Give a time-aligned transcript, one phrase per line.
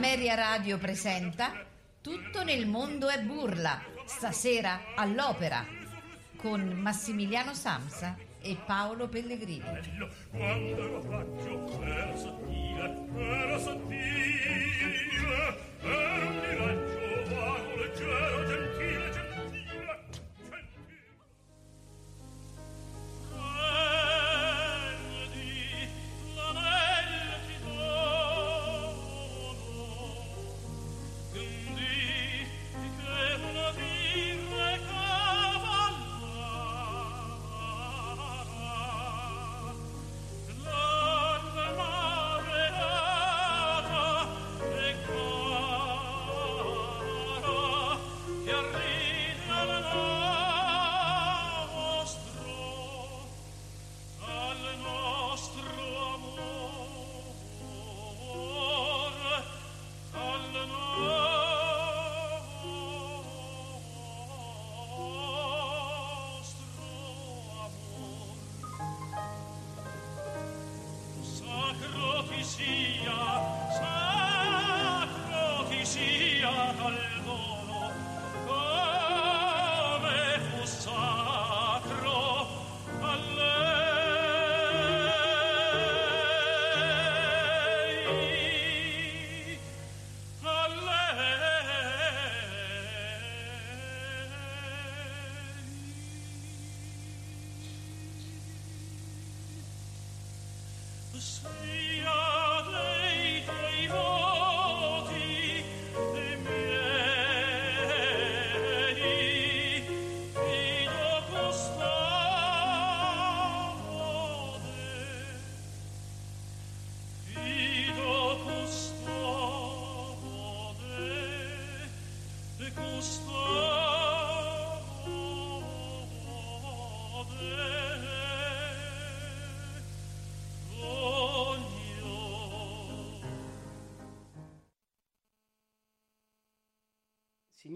[0.00, 1.62] Ameria Radio presenta
[2.00, 5.62] Tutto nel mondo è burla, stasera all'opera,
[6.36, 9.60] con Massimiliano Samsa e Paolo Pellegrini.
[10.30, 14.78] Quando ero raggio era sottile, era sottile,
[15.82, 16.89] era un miraggio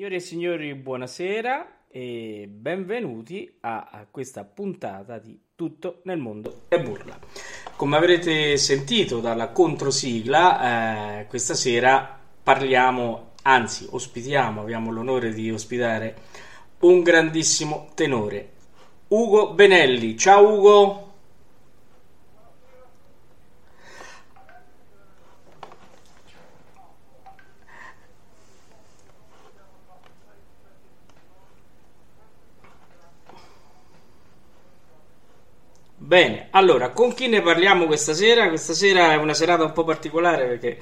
[0.05, 6.79] Signore e signori, buonasera e benvenuti a, a questa puntata di Tutto nel mondo è
[6.79, 7.19] burla.
[7.75, 16.17] Come avrete sentito dalla controsigla, eh, questa sera parliamo, anzi ospitiamo, abbiamo l'onore di ospitare
[16.81, 18.51] un grandissimo tenore,
[19.09, 20.19] Ugo Benelli.
[20.19, 21.14] Ciao Ugo!
[36.15, 38.47] Bene, allora, con chi ne parliamo questa sera?
[38.47, 40.79] Questa sera è una serata un po' particolare perché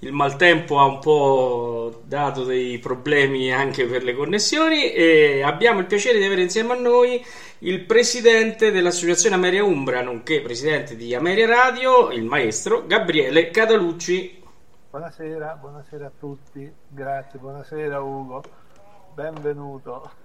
[0.00, 5.86] il maltempo ha un po' dato dei problemi anche per le connessioni e abbiamo il
[5.86, 7.24] piacere di avere insieme a noi
[7.60, 14.42] il presidente dell'Associazione Ameria Umbra, nonché presidente di Ameria Radio, il maestro Gabriele Catalucci.
[14.90, 18.42] Buonasera, buonasera a tutti, grazie, buonasera Ugo,
[19.14, 20.21] benvenuto.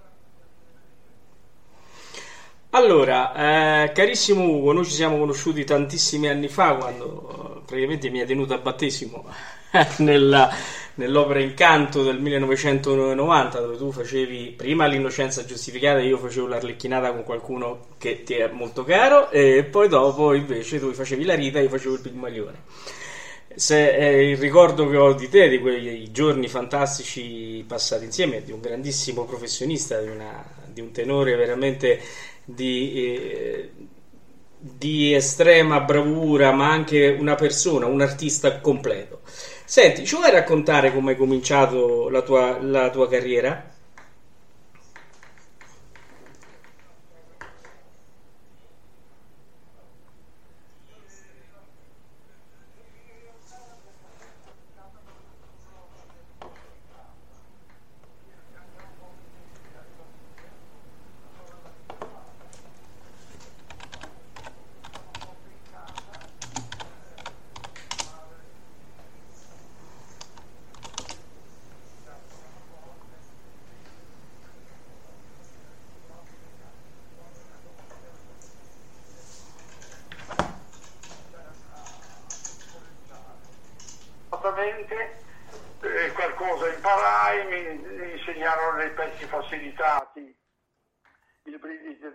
[2.78, 8.20] Allora, eh, carissimo Ugo, noi ci siamo conosciuti tantissimi anni fa quando eh, praticamente mi
[8.20, 9.26] hai tenuto a battesimo
[10.00, 10.50] nella-
[10.96, 17.24] nell'opera Incanto del 1990 dove tu facevi prima l'innocenza giustificata e io facevo l'arlecchinata con
[17.24, 21.64] qualcuno che ti è molto caro e poi dopo invece tu facevi la Rita e
[21.64, 22.62] io facevo il Pigmalione.
[23.56, 28.52] Se è il ricordo che ho di te, di quei giorni fantastici passati insieme, di
[28.52, 32.00] un grandissimo professionista, di, una- di un tenore veramente
[32.48, 33.74] di, eh,
[34.58, 39.22] di estrema bravura, ma anche una persona, un artista completo.
[39.66, 43.76] Senti, ci vuoi raccontare come hai cominciato la tua, la tua carriera?
[84.30, 85.24] Assolutamente,
[85.82, 90.38] eh, qualcosa imparai, mi, mi insegnarono dei pezzi facilitati,
[91.44, 92.08] il brindisi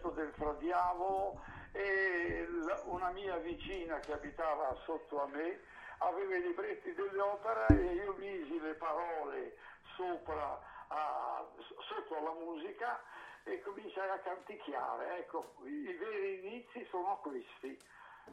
[0.00, 1.38] aspetto del Fra Diavolo
[1.72, 2.48] e
[2.84, 5.60] una mia vicina che abitava sotto a me
[5.98, 9.56] aveva i libretti dell'opera e io misi le parole
[9.96, 10.58] sopra
[10.88, 11.46] a-
[11.86, 12.98] sotto alla musica
[13.44, 15.18] e cominciai a canticchiare.
[15.18, 17.78] Ecco, i, i veri inizi sono questi.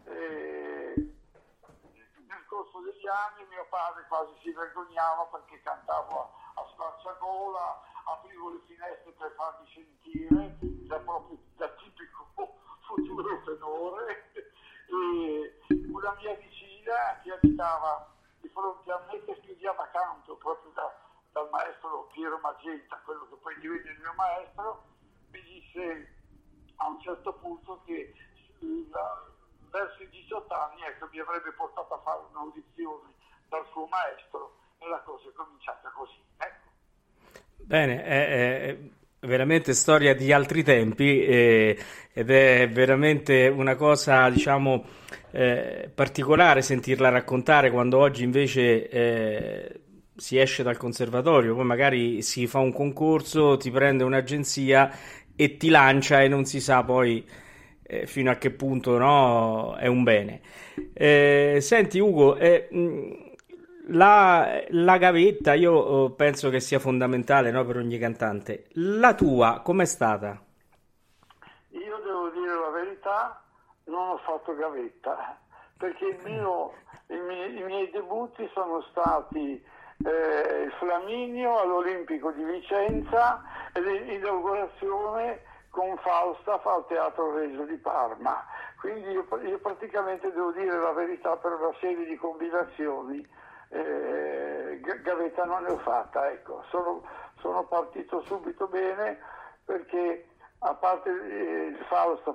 [0.06, 7.82] Eh, nel corso degli anni mio padre quasi si vergognava perché cantavo a, a squarciagola,
[8.06, 12.26] aprivo le finestre per farmi sentire da proprio da tipico
[12.88, 14.32] futuro tenore
[14.88, 15.60] e
[15.92, 20.96] una mia vicina che abitava di fronte a me che studiava canto proprio da-
[21.34, 24.84] dal maestro Piero Magenta, quello che poi divenne il mio maestro,
[25.32, 26.14] mi disse
[26.78, 28.14] a un certo punto che
[28.90, 29.26] la-
[29.70, 33.14] verso i 18 anni ecco, mi avrebbe portato a fare un'audizione
[33.50, 36.24] dal suo maestro e la cosa è cominciata così.
[36.38, 36.70] Ecco.
[37.58, 38.78] Bene, è, è
[39.22, 41.78] veramente storia di altri tempi eh,
[42.14, 44.86] ed è veramente una cosa, diciamo,
[45.32, 49.80] eh, particolare sentirla raccontare quando oggi invece eh,
[50.16, 54.92] si esce dal conservatorio, poi magari si fa un concorso, ti prende un'agenzia
[55.36, 57.24] e ti lancia e non si sa poi
[57.84, 60.42] eh, fino a che punto no, è un bene.
[60.94, 63.27] Eh, senti Ugo, eh, mh,
[63.90, 68.66] la, la gavetta io eh, penso che sia fondamentale no, per ogni cantante.
[68.74, 70.40] La tua com'è stata?
[71.70, 73.42] Io devo dire la verità,
[73.86, 75.38] non ho fatto gavetta,
[75.78, 76.74] perché mio-
[77.08, 79.64] i, miei, i miei debutti sono stati
[80.06, 83.42] eh, il Flaminio all'Olimpico di Vicenza
[83.74, 88.44] e l'inaugurazione con Falstaff al Teatro Regio di Parma.
[88.80, 93.26] Quindi io, io praticamente devo dire la verità per una serie di combinazioni.
[93.70, 96.64] Eh, ga- gavetta non ne ho fatta, ecco.
[96.70, 97.04] sono,
[97.40, 99.20] sono partito subito bene
[99.66, 100.28] perché
[100.60, 101.86] a parte eh, il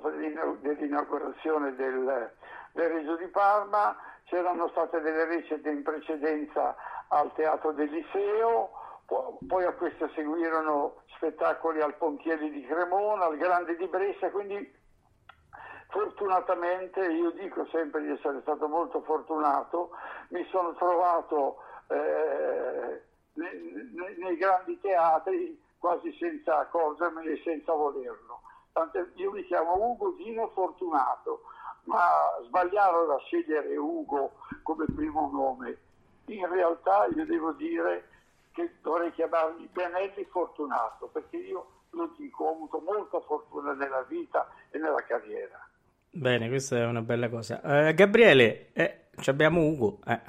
[0.01, 2.31] dell'ina- dell'inaugurazione del,
[2.71, 3.95] del Regio di Parma,
[4.25, 6.75] c'erano state delle recite in precedenza
[7.09, 8.71] al Teatro del Liceo,
[9.05, 14.81] po- poi a queste seguirono spettacoli al Ponchielli di Cremona, al Grande di Brescia, quindi
[15.93, 19.91] fortunatamente, io dico sempre di essere stato molto fortunato,
[20.29, 21.57] mi sono trovato
[21.87, 23.01] eh,
[23.33, 28.41] nei, nei- grandi teatri quasi senza accorgermene e senza volerlo.
[28.71, 31.43] Tant'è- io mi chiamo Ugo Dino Fortunato,
[31.83, 32.01] ma
[32.41, 34.31] sbagliarono a scegliere Ugo
[34.63, 35.77] come primo nome.
[36.25, 38.07] In realtà io devo dire
[38.51, 44.49] che dovrei chiamarmi Benelli Fortunato, perché io lo dico, ho avuto molta fortuna nella vita
[44.71, 45.67] e nella carriera.
[46.15, 47.87] Bene, questa è una bella cosa.
[47.87, 49.99] Eh, Gabriele, eh, abbiamo Ugo.
[50.05, 50.19] eh.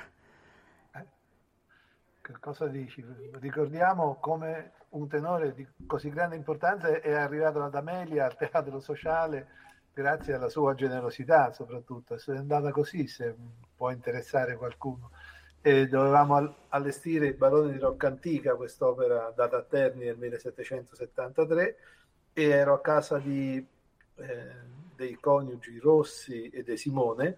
[2.23, 3.05] Che cosa dici?
[3.39, 9.47] Ricordiamo come un tenore di così grande importanza è arrivato ad Amelia al teatro sociale
[9.93, 12.15] grazie alla sua generosità soprattutto.
[12.15, 13.35] È andata così, se
[13.77, 15.11] può interessare qualcuno.
[15.61, 21.77] E dovevamo al- allestire Il Barone di Roccantica, quest'opera data a Terni nel 1773,
[22.33, 23.67] e ero a casa di,
[24.17, 24.53] eh,
[24.95, 27.37] dei coniugi Rossi e De Simone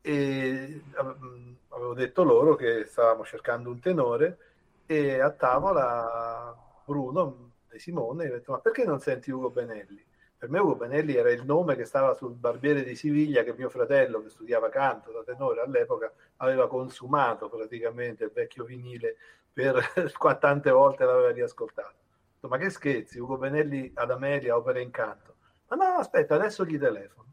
[0.00, 4.38] e mm, avevo detto loro che stavamo cercando un tenore
[4.86, 10.04] e a tavola Bruno De Simone mi ha detto ma perché non senti Ugo Benelli?
[10.36, 13.68] Per me Ugo Benelli era il nome che stava sul Barbiere di Siviglia che mio
[13.68, 19.16] fratello che studiava canto da tenore all'epoca aveva consumato praticamente il vecchio vinile
[19.52, 19.84] per
[20.40, 21.94] tante volte l'aveva riascoltato.
[22.40, 25.29] Ma che scherzi, Ugo Benelli ad Amelia, opera in canto.
[25.70, 27.28] Ma no, aspetta, adesso gli telefono.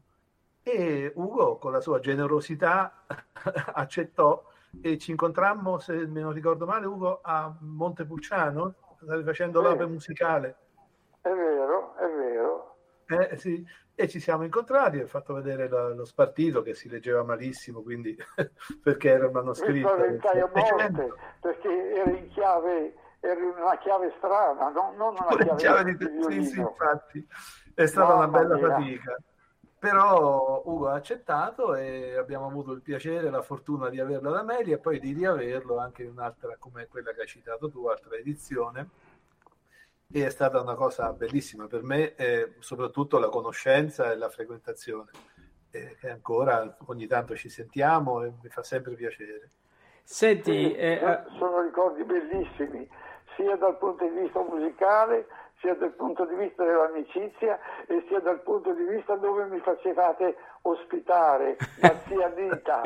[0.62, 3.04] E Ugo, con la sua generosità,
[3.74, 4.44] accettò
[4.80, 10.56] e ci incontrammo, se me non ricordo male, Ugo, a Montepulciano, stavi facendo l'opera musicale.
[11.20, 12.76] È vero, è vero.
[13.06, 17.24] Eh, sì, e ci siamo incontrati, ho fatto vedere la- lo spartito che si leggeva
[17.24, 18.14] malissimo, quindi
[18.82, 19.88] perché era un Mi manoscritto.
[19.88, 25.56] spaventai a morte perché era in chiave, era una chiave strana, non, non una chiave,
[25.56, 27.26] chiavi di di- sì, sì, infatti
[27.82, 28.76] è stata una Mamma bella mia.
[28.76, 29.16] fatica.
[29.78, 34.36] Però Ugo ha accettato e abbiamo avuto il piacere e la fortuna di averlo ad
[34.36, 38.16] Amelia e poi di riaverlo anche in un'altra come quella che hai citato tu, altra
[38.16, 38.88] edizione.
[40.10, 45.10] E è stata una cosa bellissima per me, eh, soprattutto la conoscenza e la frequentazione.
[45.70, 49.50] Eh, che ancora ogni tanto ci sentiamo e mi fa sempre piacere.
[50.02, 52.88] Senti, eh, so- sono ricordi bellissimi,
[53.36, 55.26] sia dal punto di vista musicale,
[55.60, 60.36] sia dal punto di vista dell'amicizia e sia dal punto di vista dove mi facevate
[60.62, 62.82] ospitare la zia Dita.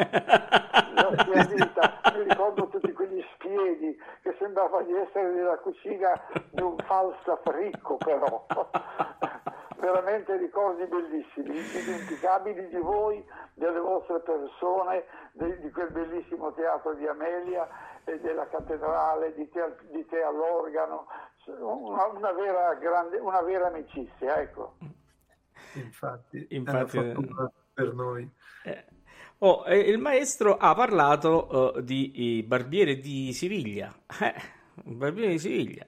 [0.94, 6.62] La zia Dita, mi ricordo tutti quegli spiedi che sembrava di essere nella cucina di
[6.62, 8.46] un Falstaff ricco però.
[9.82, 13.22] veramente ricordi bellissimi, indimenticabili di voi,
[13.54, 17.68] delle vostre persone, di, quel bellissimo teatro di Amelia
[18.04, 21.06] e della cattedrale, di te, di te all'organo,
[21.46, 24.76] una, una vera grande, una vera amicizia, ecco.
[25.74, 28.30] Infatti, Infatti, è fortuna per noi.
[28.64, 28.84] Eh,
[29.38, 33.92] oh, eh, il maestro ha parlato eh, di eh, Barbiere di Siviglia.
[34.20, 34.34] Eh,
[34.84, 35.86] Barbiere di Siviglia.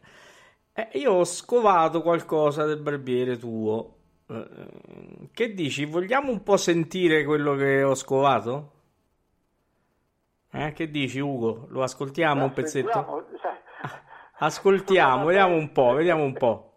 [0.73, 3.96] Eh, io ho scovato qualcosa del barbiere tuo.
[4.26, 5.84] Eh, che dici?
[5.84, 8.73] Vogliamo un po' sentire quello che ho scovato?
[10.50, 11.66] Eh, che dici, Ugo?
[11.68, 13.26] Lo ascoltiamo un pezzetto?
[14.44, 16.74] Ascoltiamo, vediamo un po', vediamo un po'.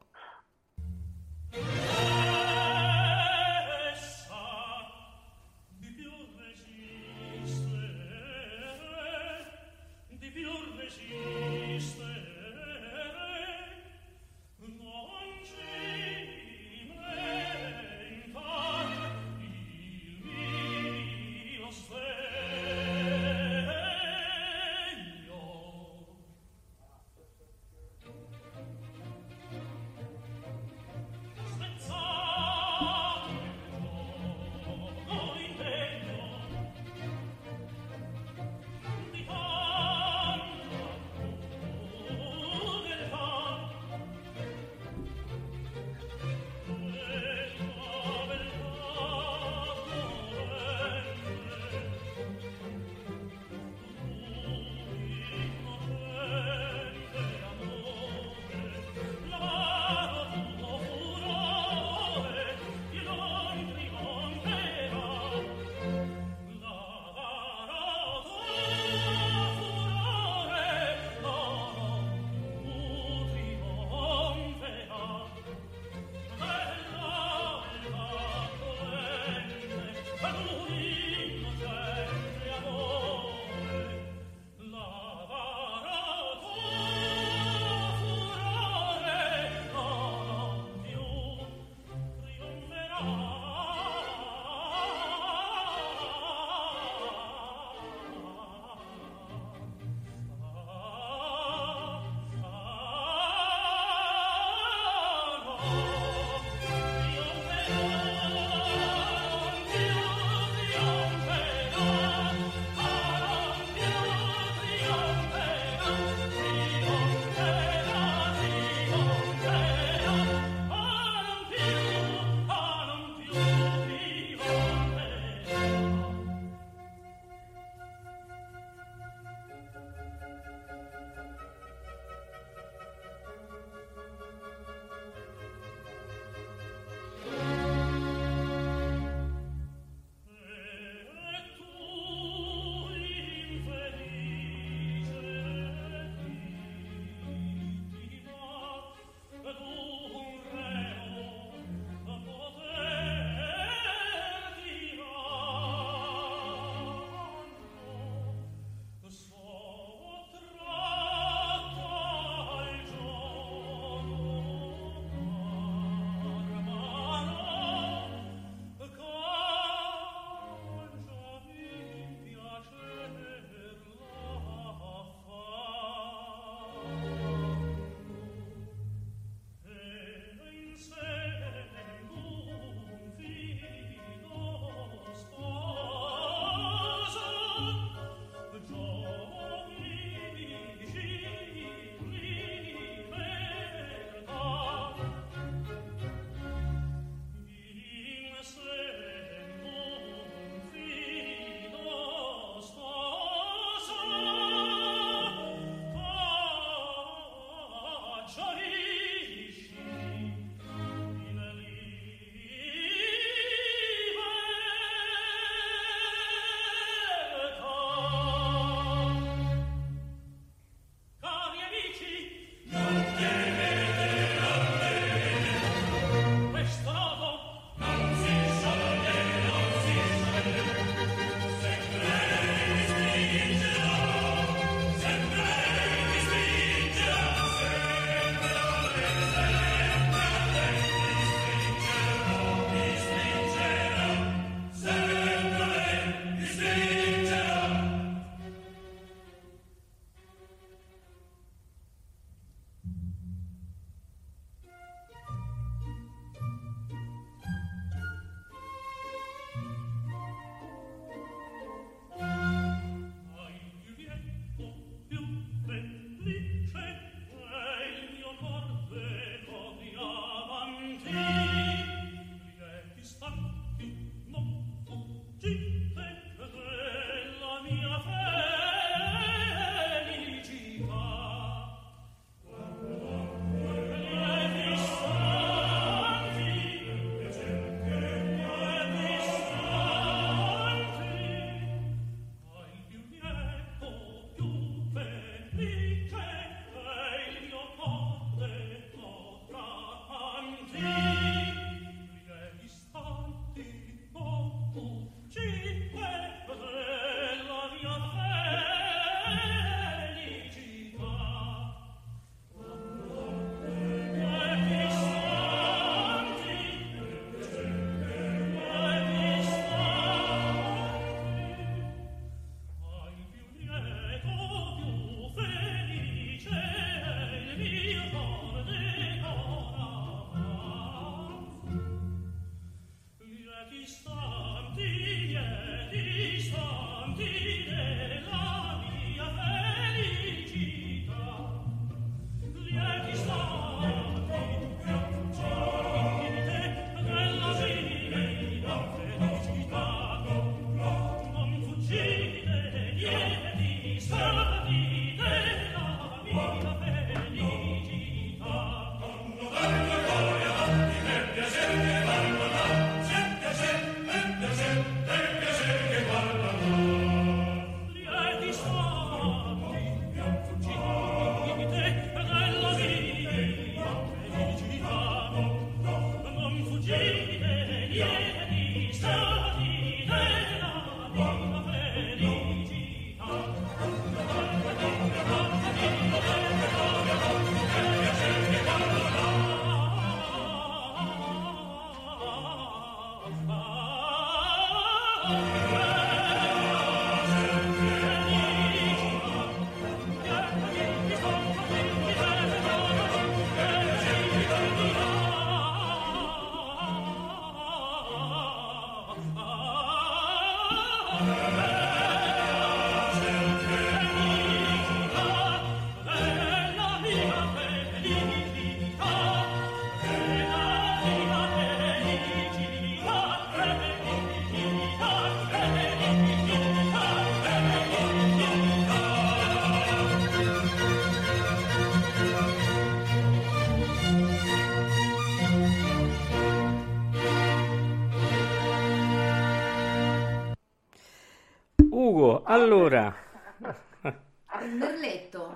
[442.88, 443.14] Allora,
[444.64, 445.54] Il merletto.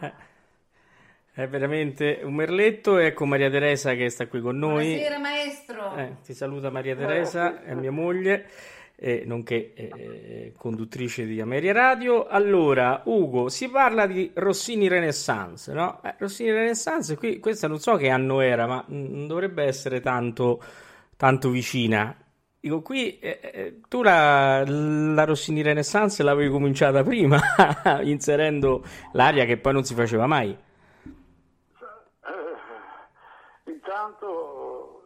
[1.31, 2.97] è veramente un merletto.
[2.97, 4.87] Ecco Maria Teresa che sta qui con noi.
[4.87, 5.95] Buonasera maestro.
[5.95, 8.49] Eh, ti saluta Maria Teresa, è mia moglie,
[8.97, 12.27] eh, nonché eh, conduttrice di Ameria Radio.
[12.27, 16.01] Allora, Ugo, si parla di Rossini Renaissance, no?
[16.03, 20.61] Eh, Rossini Renaissance, qui, questa non so che anno era, ma non dovrebbe essere tanto,
[21.15, 22.13] tanto vicina.
[22.61, 27.39] Dico, qui eh, eh, tu la, la Rossini Renaissance l'avevi cominciata prima,
[28.05, 30.55] inserendo l'aria che poi non si faceva mai.
[32.21, 35.01] Eh, intanto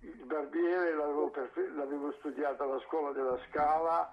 [0.00, 4.10] il barbiere l'avevo, perfe- l'avevo studiato alla scuola della Scala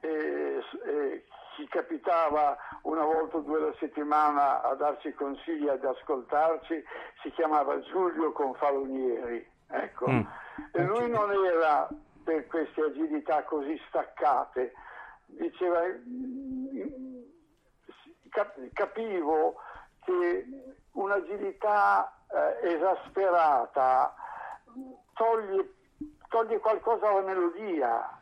[0.00, 1.24] e, e
[1.56, 6.84] chi capitava una volta o due alla settimana a darci consigli, ad ascoltarci,
[7.22, 9.56] si chiamava Giulio Confalonieri.
[9.70, 10.10] Ecco.
[10.10, 10.20] Mm.
[10.72, 11.88] E lui non era
[12.28, 14.74] per queste agilità così staccate,
[15.24, 17.22] diceva, mm,
[18.28, 19.54] cap- capivo
[20.04, 24.14] che un'agilità eh, esasperata
[25.14, 25.72] toglie,
[26.28, 28.12] toglie qualcosa alla melodia,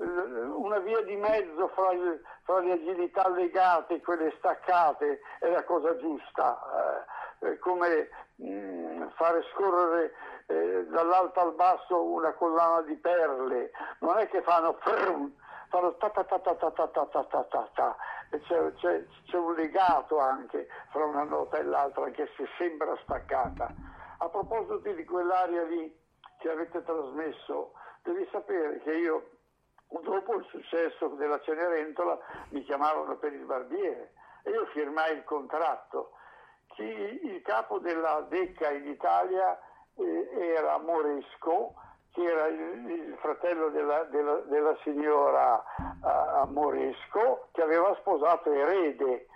[0.00, 5.48] Eh, una via di mezzo fra, il- fra le agilità legate e quelle staccate è
[5.50, 7.04] la cosa giusta,
[7.40, 8.08] eh, come
[8.40, 10.12] mm, fare scorrere
[10.50, 15.30] eh, dall'alto al basso una collana di perle, non è che fanno frum,
[15.68, 17.96] fanno ta ta ta ta ta ta ta ta ta ta ta.
[18.30, 22.96] E C'è, c'è- c'è un legato anche fra una nota e l'altra, anche se sembra
[23.02, 23.68] staccata.
[24.18, 25.94] A proposito di quell'aria lì
[26.38, 29.30] che avete trasmesso, devi sapere che io,
[29.88, 32.18] dopo il successo della Cenerentola,
[32.50, 34.12] mi chiamavano per il barbiere
[34.44, 36.12] e io firmai il contratto.
[36.68, 39.66] Chi, il capo della Decca in Italia eh,
[40.04, 41.74] era Moresco,
[42.12, 45.62] che era il, il fratello della, della- della signora
[46.02, 49.26] ah, Moresco, che aveva sposato Erede.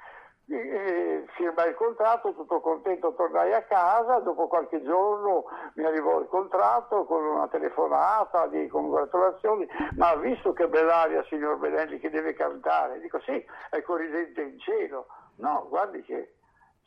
[0.48, 5.44] E- e firmai il contratto, tutto contento tornai a casa, dopo qualche giorno
[5.74, 11.58] mi arrivò il contratto con una telefonata di congratulazioni, ma ha visto che bell'aria signor
[11.58, 12.98] Benelli che deve cantare?
[12.98, 15.06] Dico sì, è corridente in cielo.
[15.36, 16.34] No, guardi che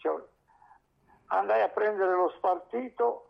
[0.03, 0.21] un-
[1.27, 3.29] andai a prendere lo spartito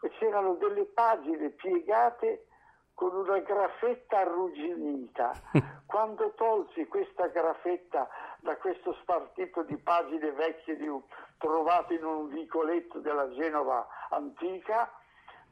[0.00, 2.46] e c'erano delle pagine piegate
[2.94, 5.32] con una graffetta arrugginita.
[5.86, 8.08] Quando tolsi questa graffetta
[8.40, 11.02] da questo spartito di pagine vecchie di un-
[11.38, 14.92] trovate in un vicoletto della Genova antica,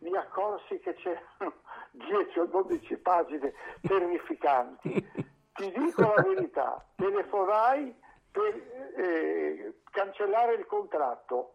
[0.00, 1.54] mi accorsi che c'erano
[1.92, 5.10] 10 o 12 pagine terrificanti.
[5.54, 7.98] Ti dico la verità, telefonai
[8.30, 8.54] per
[8.96, 11.54] eh, cancellare il contratto.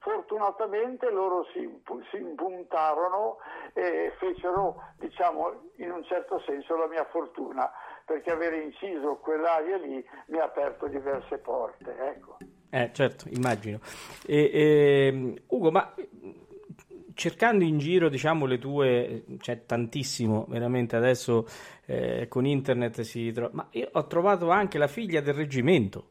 [0.00, 1.68] Fortunatamente loro si,
[2.10, 3.36] si impuntarono
[3.74, 7.70] e fecero, diciamo, in un certo senso la mia fortuna,
[8.06, 11.94] perché avere inciso quell'aria lì mi ha aperto diverse porte.
[11.98, 12.38] Ecco.
[12.70, 13.80] Eh, certo, immagino.
[14.26, 15.92] E, e, Ugo, ma
[17.20, 21.46] cercando in giro, diciamo, le tue, c'è tantissimo, veramente adesso
[21.84, 26.08] eh, con internet si trova, ma io ho trovato anche la figlia del reggimento.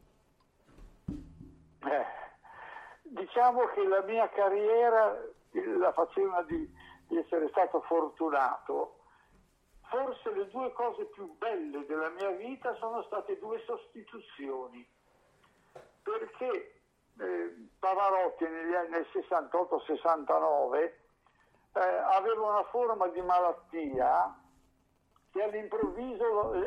[1.82, 5.16] Eh, diciamo che la mia carriera
[5.52, 6.68] eh, la faceva di,
[7.06, 8.96] di essere stato fortunato.
[9.88, 14.86] Forse le due cose più belle della mia vita sono state due sostituzioni,
[16.02, 16.80] perché
[17.18, 20.92] eh, Pavarotti negli anni nel 68-69 eh,
[21.80, 24.39] aveva una forma di malattia
[25.32, 26.58] che all'improvviso eh,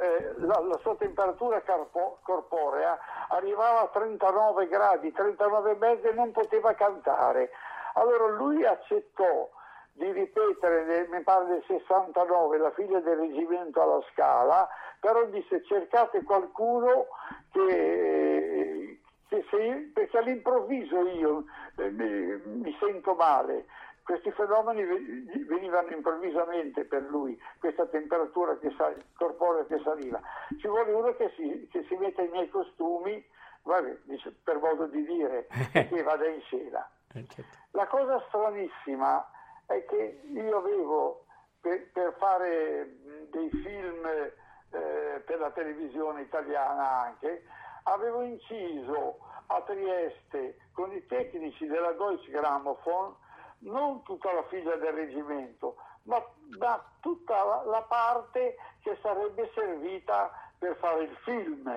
[0.00, 6.12] eh, la, la sua temperatura carpo- corporea arrivava a 39 gradi, 39 e mezzo e
[6.12, 7.50] non poteva cantare.
[7.94, 9.50] Allora lui accettò
[9.92, 14.68] di ripetere, nel- mi pare del 69, la figlia del reggimento alla Scala,
[15.00, 17.06] però disse cercate qualcuno
[17.52, 21.44] che, che se perché all'improvviso io
[21.76, 23.64] eh, mi, mi sento male.
[24.10, 30.20] Questi fenomeni ve- venivano improvvisamente per lui, questa temperatura che sal- corporea che saliva.
[30.58, 33.24] Ci vuole uno che si, che si metta i miei costumi,
[33.62, 33.98] vabbè,
[34.42, 36.90] per modo di dire, e che vada in scena.
[37.14, 37.56] Eh, certo.
[37.70, 39.30] La cosa stranissima
[39.66, 41.26] è che io avevo,
[41.60, 42.96] per, per fare
[43.30, 47.44] dei film eh, per la televisione italiana anche,
[47.84, 53.14] avevo inciso a Trieste con i tecnici della Deutsche Grammophon
[53.60, 56.22] non tutta la figlia del reggimento, ma,
[56.58, 61.68] ma tutta la, la parte che sarebbe servita per fare il film.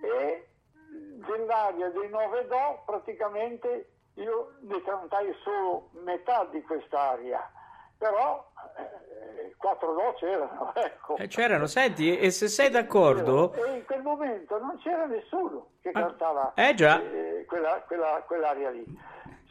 [0.00, 0.46] E
[1.26, 7.50] dell'aria dei nove do praticamente io ne cantai solo metà di quest'aria,
[7.96, 11.16] però eh, quattro no c'erano, ecco.
[11.16, 13.52] Eh, c'erano, senti, e se sei d'accordo...
[13.54, 18.70] E in quel momento non c'era nessuno che Ah, cantava eh, eh, quella, quella- quell'aria
[18.70, 18.84] lì.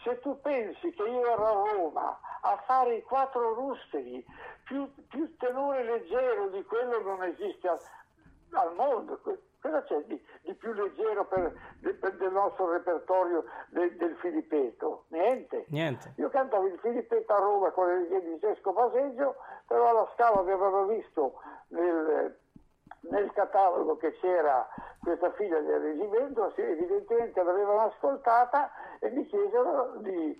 [0.04, 4.26] Se tu pensi che io ero a Roma a fare i quattro rusteri,
[4.64, 7.80] più, più tenore leggero di quello non esiste al,
[8.54, 9.20] al mondo.
[9.62, 15.06] Cosa c'è di, di più leggero per, de- per- del nostro repertorio de- del Filippeto?
[15.10, 15.66] Niente.
[15.70, 16.14] Niente.
[16.18, 19.36] Io cantavo il Filippetto a Roma con le righe di Cesco Paseggio,
[19.68, 22.40] però alla Scala avevano visto nel,
[23.02, 24.68] nel catalogo che c'era
[25.00, 30.40] questa figlia del reggimento, evidentemente l'avevano ascoltata e mi chiesero di,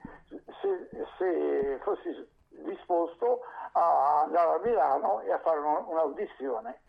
[0.62, 6.82] se, se fossi disposto a andare a Milano e a fare un- un'audizione.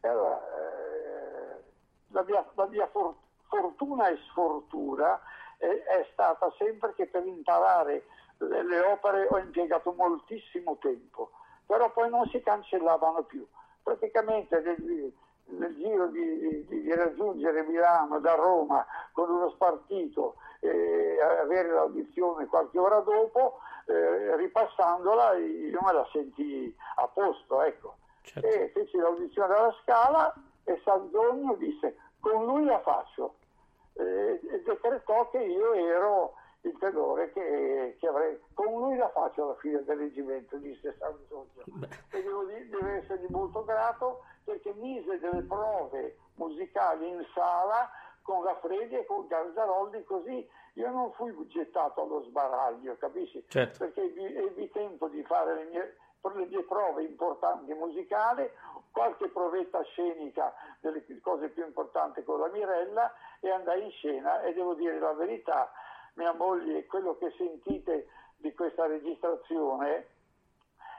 [0.00, 1.62] E allora, eh,
[2.08, 3.14] la mia, la mia for-
[3.48, 5.20] fortuna e sfortuna
[5.58, 8.04] è, è stata sempre che per imparare
[8.38, 11.30] le, le opere ho impiegato moltissimo tempo,
[11.66, 13.46] però poi non si cancellavano più.
[13.82, 15.12] Praticamente nel,
[15.46, 22.46] nel giro di, di- di raggiungere Milano da Roma con uno spartito e avere l'audizione
[22.46, 28.46] qualche ora dopo, eh, ripassandola io me la sentii a posto, ecco Certo.
[28.46, 30.32] e feci l'audizione alla Scala
[30.64, 33.34] e Sanzogno disse con lui la faccio
[33.94, 39.44] Eh, e decretò che io ero il tenore che, che avrei con lui la faccio
[39.44, 41.64] alla fine del reggimento disse Sanzogno
[42.10, 47.90] e devo dire, deve essere molto grato perché mise delle prove musicali in sala
[48.22, 53.42] con Gaffredi e con Garzaroldi così io non fui gettato allo sbaraglio capisci?
[53.48, 53.78] Certo.
[53.78, 58.48] perché ebbi, ebbi tempo di fare le mie, le mie prove importanti musicali,
[58.92, 64.52] qualche provetta scenica delle cose più importanti con la Mirella e andai in scena e
[64.52, 65.70] devo dire la verità,
[66.20, 68.06] mia moglie, quello che sentite
[68.36, 70.06] di questa registrazione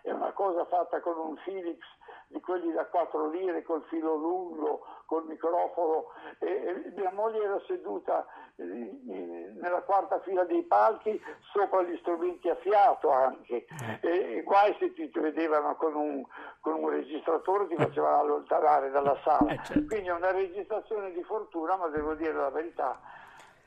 [0.01, 1.85] è una cosa fatta con un Philips
[2.27, 6.05] di quelli da 4 lire col filo lungo, col microfono
[6.39, 11.21] e, e mia moglie era seduta in- nella quarta fila dei palchi
[11.53, 13.67] sopra gli strumenti a fiato anche.
[14.01, 16.25] E, e guai se ti vedevano con un,
[16.61, 19.51] con un registratore ti facevano allontanare dalla sala.
[19.51, 19.85] Eh, certo.
[19.85, 22.99] quindi è una registrazione di fortuna ma devo dire la verità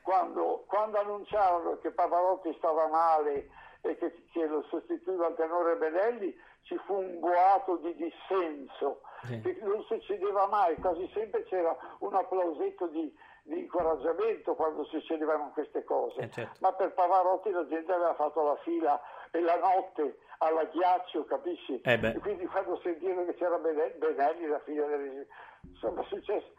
[0.05, 3.49] quando, quando annunciarono che Pavarotti stava male
[3.81, 9.41] e che, che lo sostituiva al tenore Benelli, ci fu un boato di dissenso, Sì.
[9.41, 13.11] che non succedeva mai, quasi sempre c'era un applausetto di,
[13.43, 16.21] di incoraggiamento quando succedevano queste cose.
[16.21, 16.57] Eh, certo.
[16.59, 21.81] Ma per Pavarotti la gente aveva fatto la fila e la notte alla ghiaccio, capisci?
[21.81, 21.99] Eh.
[21.99, 25.25] E quindi quando sentirono che c'era Bene- Benelli, la figlia del
[25.61, 26.53] insomma è successo,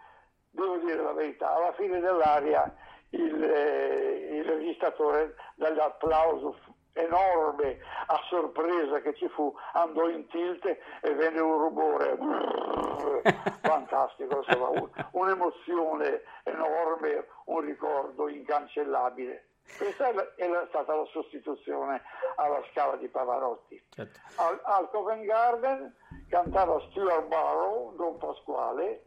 [0.50, 2.74] devo dire la verità, alla fine dell'aria
[3.10, 6.56] il, eh, il registratore dall'applauso
[6.94, 12.16] enorme a sorpresa che ci fu andò in tilt e venne un rumore
[13.60, 21.04] fantastico insomma, un- un'emozione enorme un ricordo incancellabile questa è, la- è la- stata la
[21.06, 22.00] sostituzione
[22.36, 24.18] alla scala di Pavarotti Certo.
[24.36, 25.94] al, al Covent Garden
[26.30, 29.05] cantava Stuart Barrow, Don Pasquale.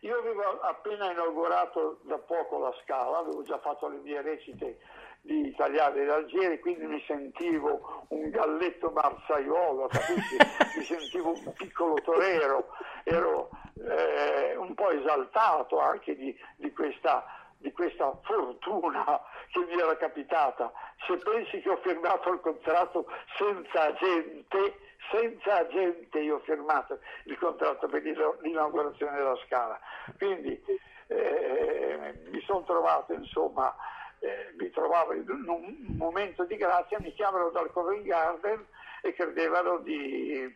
[0.00, 4.78] Io avevo appena inaugurato da poco la Scala, avevo già fatto le mie recite
[5.22, 10.36] di italiani ed algeri, quindi mi sentivo un galletto marsaiolo, capisci?
[10.78, 12.68] mi sentivo un piccolo torero,
[13.04, 17.24] ero eh, un po' esaltato anche di, di questa
[17.58, 20.70] di questa fortuna che mi era capitata.
[21.06, 23.06] Se pensi che ho firmato il contratto
[23.36, 24.78] senza agente,
[25.10, 29.78] senza agente io ho firmato il contratto per l'ina- l'inaugurazione della Scala.
[30.16, 30.62] Quindi
[31.08, 33.74] eh, mi sono trovato, insomma,
[34.20, 38.66] eh, mi trovavo in un momento di grazia, mi chiamano dal Covent Garden
[39.02, 40.54] e credevano di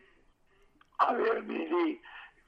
[0.97, 2.01] avermi lì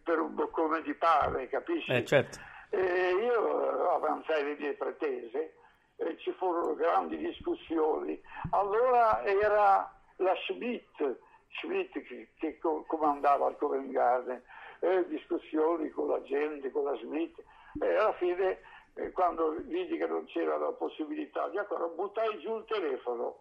[0.03, 1.91] per un boccone di pane, capisci?
[1.91, 2.39] Eh, certo.
[2.69, 5.55] E io avanzai le mie pretese,
[5.95, 8.19] e ci furono grandi discussioni.
[8.51, 11.19] Allora era la Schmidt,
[11.59, 14.41] Schmidt che, che co- comandava il Covent Garden,
[14.79, 17.41] e discussioni con la gente, con la Schmidt,
[17.79, 18.59] e alla fine
[18.95, 23.39] eh, quando vidi che non c'era la possibilità di ancora, buttai giù il telefono.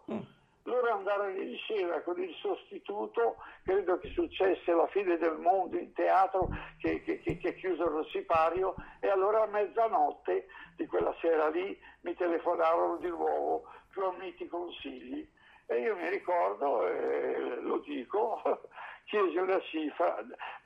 [0.64, 5.92] Loro andarono in scena con il sostituto, credo che successe la fine del mondo in
[5.92, 6.48] teatro
[6.79, 10.46] che, che, che, che chiusero il sipario e allora a mezzanotte
[10.77, 15.29] di quella sera lì mi telefonarono di nuovo più amici consigli
[15.66, 18.42] e io mi ricordo, eh, lo dico,
[19.05, 20.18] chiesi una cifra,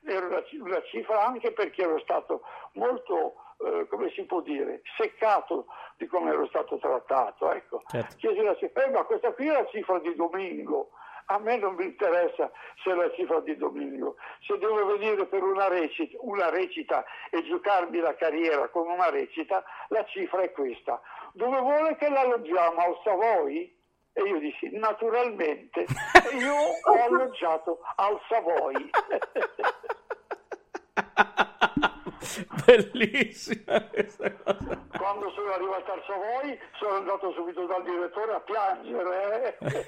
[0.05, 2.41] era una, ci- una cifra anche perché ero stato
[2.73, 7.51] molto, eh, come si può dire, seccato di come ero stato trattato.
[7.51, 7.81] Ecco.
[7.87, 8.15] Certo.
[8.17, 10.91] Chiesi la cifra, "Eh, ma questa qui è la cifra di domingo.
[11.29, 12.49] A me non mi interessa
[12.81, 14.15] se è la cifra di Domenico.
[14.45, 19.61] Se devo venire per una recita, una recita e giocarmi la carriera con una recita,
[19.89, 21.01] la cifra è questa.
[21.33, 22.79] Dove vuole che l'alloggiamo?
[22.79, 23.76] Al Savoy?
[24.17, 25.85] E io dissi, naturalmente.
[26.33, 26.55] Io
[26.89, 28.89] ho alloggiato al Savoy.
[32.65, 34.85] Bellissima questa cosa.
[34.97, 39.57] Quando sono arrivato al Savoy sono andato subito dal direttore a piangere.
[39.59, 39.61] eh.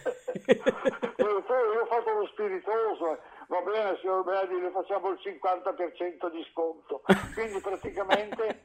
[1.18, 3.20] Direttore, io ho fatto lo spiritoso, eh.
[3.48, 7.02] va bene signor Brady, le facciamo il 50% di sconto.
[7.34, 8.62] Quindi praticamente eh,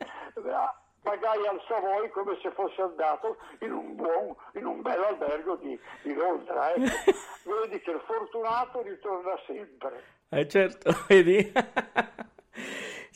[1.05, 5.79] pagai al Savoy come se fosse andato in un buon, in un bel albergo di,
[6.03, 6.75] di Londra.
[6.75, 7.13] ecco.
[7.61, 10.03] Vedi che il fortunato ritorna sempre.
[10.31, 11.53] Eh certo, vedi?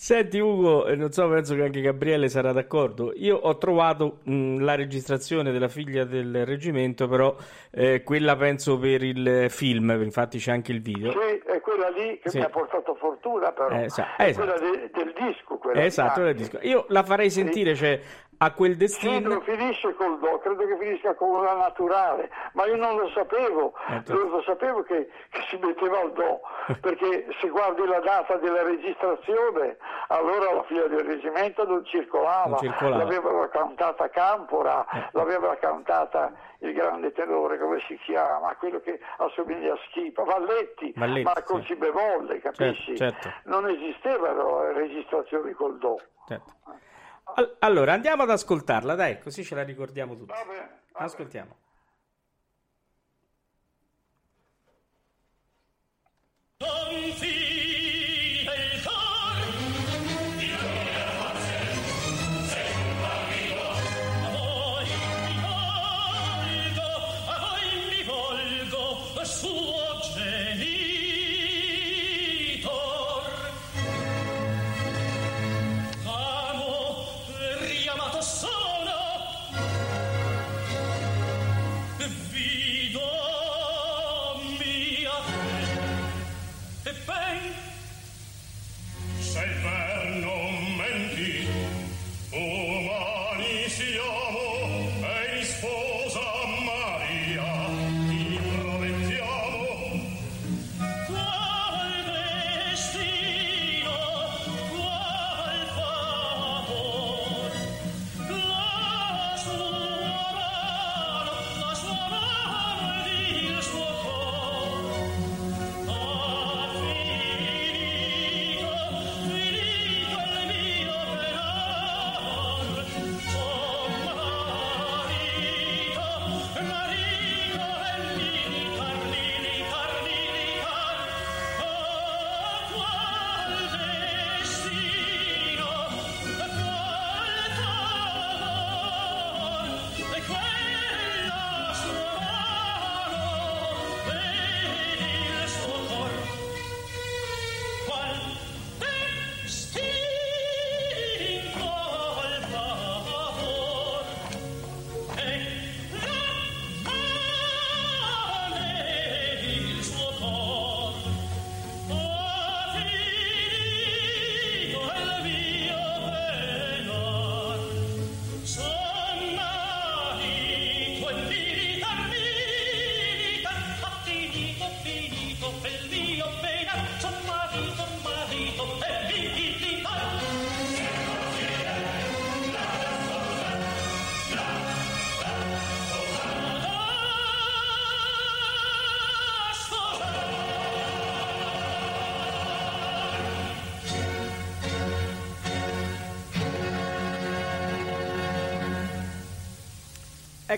[0.00, 3.12] Senti Ugo, non so, penso che anche Gabriele sarà d'accordo.
[3.16, 7.34] Io ho trovato mh, la registrazione della figlia del reggimento, però
[7.72, 11.10] eh, quella penso per il film, infatti c'è anche il video.
[11.10, 11.18] Sì,
[11.50, 12.38] è quella lì che Sì.
[12.38, 13.70] mi ha portato fortuna però.
[13.70, 14.46] Eh, sa- è esatto.
[14.52, 15.56] quella de- del disco.
[15.58, 16.58] Quella Esatto, del disco.
[16.62, 17.98] Io la farei sentire, cioè,
[18.40, 19.28] a quel Sì, destino.
[19.28, 23.74] non finisce col do, credo che finisca con una naturale, ma io non lo sapevo,
[23.88, 24.12] Eh, certo.
[24.14, 26.40] non lo sapevo che, che si metteva al do,
[26.80, 29.76] perché se guardi la data della registrazione,
[30.08, 33.02] allora la figlia del reggimento non circolava, Non circolava.
[33.02, 35.08] l'aveva cantata Campora, Eh.
[35.12, 41.22] l'aveva cantata il grande tenore, come si chiama, quello che assomiglia a Schipa, Valletti, Valletti,
[41.22, 41.68] ma con sì.
[41.68, 42.96] si bevolle, capisci?
[42.96, 43.32] certo.
[43.44, 46.00] Non esistevano registrazioni col do.
[46.26, 46.52] Certo.
[47.38, 50.26] Al- Allora, andiamo ad ascoltarla, dai, così ce la ricordiamo tutti.
[50.32, 51.04] Va bene, va bene.
[51.06, 51.56] Ascoltiamo.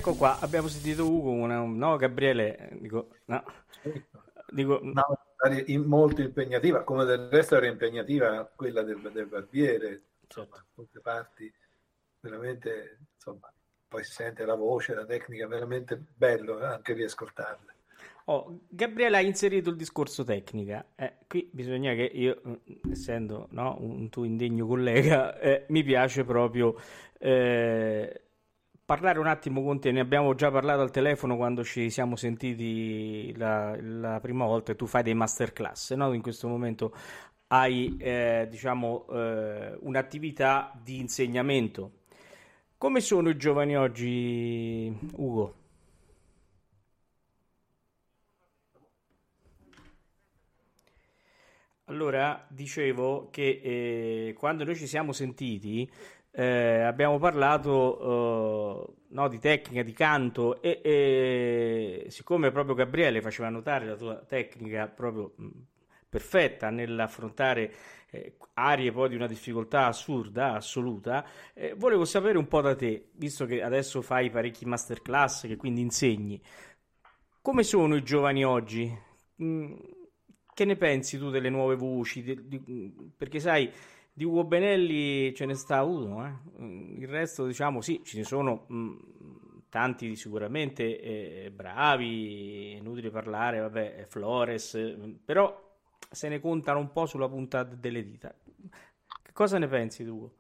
[0.01, 3.45] Ecco qua, abbiamo sentito Ugo, una- no Gabriele, dico, no,
[4.51, 5.05] dico, No,
[5.67, 10.65] in- molto impegnativa, come del resto era impegnativa quella del, del barbiere, insomma, Certo.
[10.75, 11.53] tutte parti
[12.19, 13.53] veramente, insomma,
[13.89, 17.75] poi si sente la voce, la tecnica, veramente bello eh, anche riascoltarle.
[18.27, 20.93] Oh, Gabriele ha inserito il discorso tecnica.
[20.95, 22.55] Eh, qui bisogna che io, mm,
[22.93, 26.77] essendo no, un tuo indegno collega, eh, mi piace proprio
[27.19, 28.30] eh,
[28.91, 33.33] parlare un attimo con te, ne abbiamo già parlato al telefono quando ci siamo sentiti
[33.37, 36.13] la, la prima volta e tu fai dei masterclass, no?
[36.13, 36.93] in questo momento
[37.47, 41.99] hai eh, diciamo, eh, un'attività di insegnamento.
[42.77, 45.55] Come sono i giovani oggi, Ugo?
[51.85, 55.89] Allora, dicevo che eh, quando noi ci siamo sentiti
[56.33, 63.49] eh, abbiamo parlato eh, no, di tecnica di canto e, e, siccome proprio Gabriele faceva
[63.49, 65.35] notare la tua tecnica proprio
[66.09, 67.73] perfetta nell'affrontare
[68.11, 73.11] eh, aree poi di una difficoltà assurda, assoluta, eh, volevo sapere un po' da te,
[73.13, 76.41] visto che adesso fai parecchi masterclass, che quindi insegni,
[77.41, 78.93] come sono i giovani oggi?
[79.43, 79.75] Mm,
[80.53, 82.23] che ne pensi tu delle nuove voci?
[82.23, 83.71] Di, di, perché sai,
[84.13, 86.33] di Ugo Benelli ce ne sta uno, eh?
[86.99, 88.99] il resto diciamo sì, ce ne sono mh, mm,
[89.69, 94.77] tanti sicuramente eh, bravi, inutile parlare, vabbè, Flores,
[95.25, 95.69] però
[96.11, 98.35] se ne contano un po' sulla punta delle dita.
[99.23, 100.31] Che cosa ne pensi tu?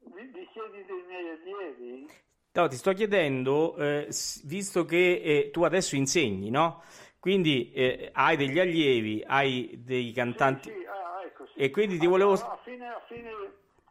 [0.00, 2.06] Mi, mi chiedi dei miei allievi?
[2.54, 4.08] No, ti sto chiedendo, eh,
[4.44, 6.82] visto che eh, tu adesso insegni, no?
[7.22, 10.72] Quindi eh, hai degli allievi, hai dei cantanti...
[10.72, 10.86] Sì, sì.
[10.86, 11.60] Ah, ecco, sì.
[11.60, 12.32] E quindi ti volevo...
[12.32, 13.30] A, a, fine, a, fine,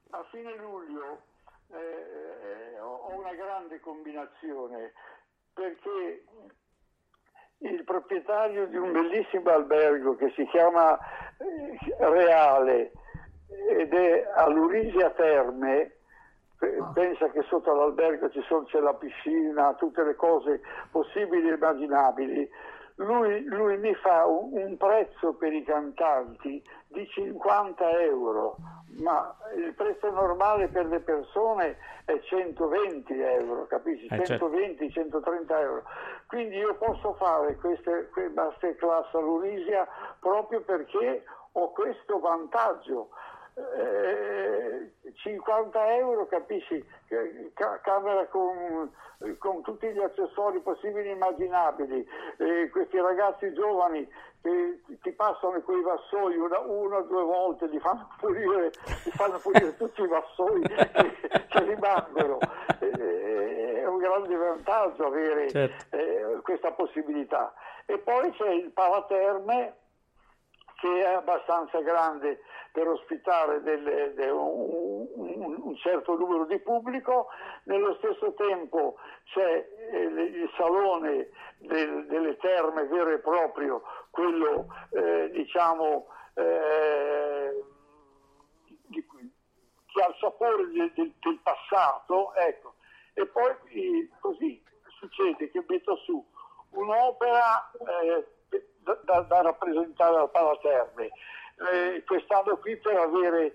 [0.09, 1.21] a fine luglio
[1.71, 4.91] eh, eh, ho una grande combinazione
[5.53, 6.25] perché
[7.59, 10.99] il proprietario di un bellissimo albergo che si chiama
[11.37, 12.91] eh, Reale
[13.47, 15.95] ed è all'Urisia Terme,
[16.57, 16.91] ah.
[16.93, 20.59] pensa che sotto l'albergo ci sono, c'è la piscina, tutte le cose
[20.91, 22.49] possibili e immaginabili.
[22.95, 28.57] Lui, lui mi fa un, un, prezzo per i cantanti di 50 euro,
[28.99, 34.07] ma il prezzo normale per le persone è 120 euro, capisci?
[34.07, 35.21] Eh, 120, certo.
[35.21, 35.83] 130 euro.
[36.27, 39.87] Quindi io posso fare queste, queste masterclass all'Urisia
[40.19, 41.23] proprio perché
[41.53, 43.09] ho questo vantaggio.
[43.75, 46.83] Eh, 50 euro, capisci?
[47.83, 48.91] Camera con,
[49.37, 52.07] con, tutti gli accessori possibili e immaginabili.
[52.37, 54.07] Eh, questi ragazzi giovani
[54.41, 58.71] che ti passano quei vassoi una, o due volte, li fanno pulire,
[59.03, 60.91] li fanno pulire tutti i vassoi che,
[61.47, 62.39] che rimangono.
[62.79, 65.95] Eh, è un grande vantaggio avere certo.
[65.95, 67.53] eh, questa possibilità.
[67.85, 69.75] E poi c'è il Palaterme
[70.81, 77.27] che è abbastanza grande per ospitare delle, de, un, un, certo numero di pubblico,
[77.65, 81.29] nello stesso tempo c'è eh, il salone
[81.59, 87.63] del, delle terme vero e proprio, quello eh, diciamo eh,
[88.87, 89.05] di,
[89.85, 92.73] che ha il sapore del, del, del passato, ecco.
[93.13, 94.63] e poi così
[94.97, 96.25] succede che metto su
[96.71, 97.71] un'opera
[98.01, 98.25] eh,
[99.03, 101.09] da, da, rappresentare al Palaterme
[101.71, 103.53] eh, quest'anno qui per avere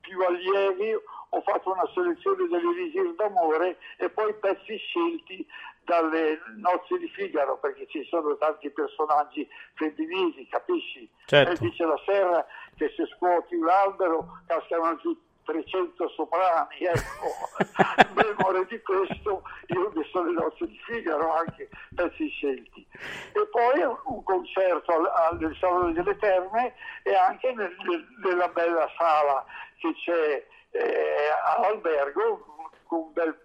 [0.00, 0.94] più allievi
[1.30, 5.46] ho fatto una selezione delle visite d'amore e poi pezzi scelti
[5.84, 11.08] dalle nozze di Figaro perché ci sono tanti personaggi femminili, capisci?
[11.26, 11.52] Certo.
[11.52, 15.16] E dice la sera che se scuoti un albero cascano giù
[15.46, 17.30] 300 soprani, ecco,
[18.02, 22.86] in memoria di questo io messo le nozze di Figaro anche pezzi scelti.
[23.32, 26.74] E poi un concerto al, al, nel Salone delle Terme
[27.04, 29.44] e anche nel, nel, nella bella sala
[29.78, 33.38] che c'è eh, all'albergo con un bel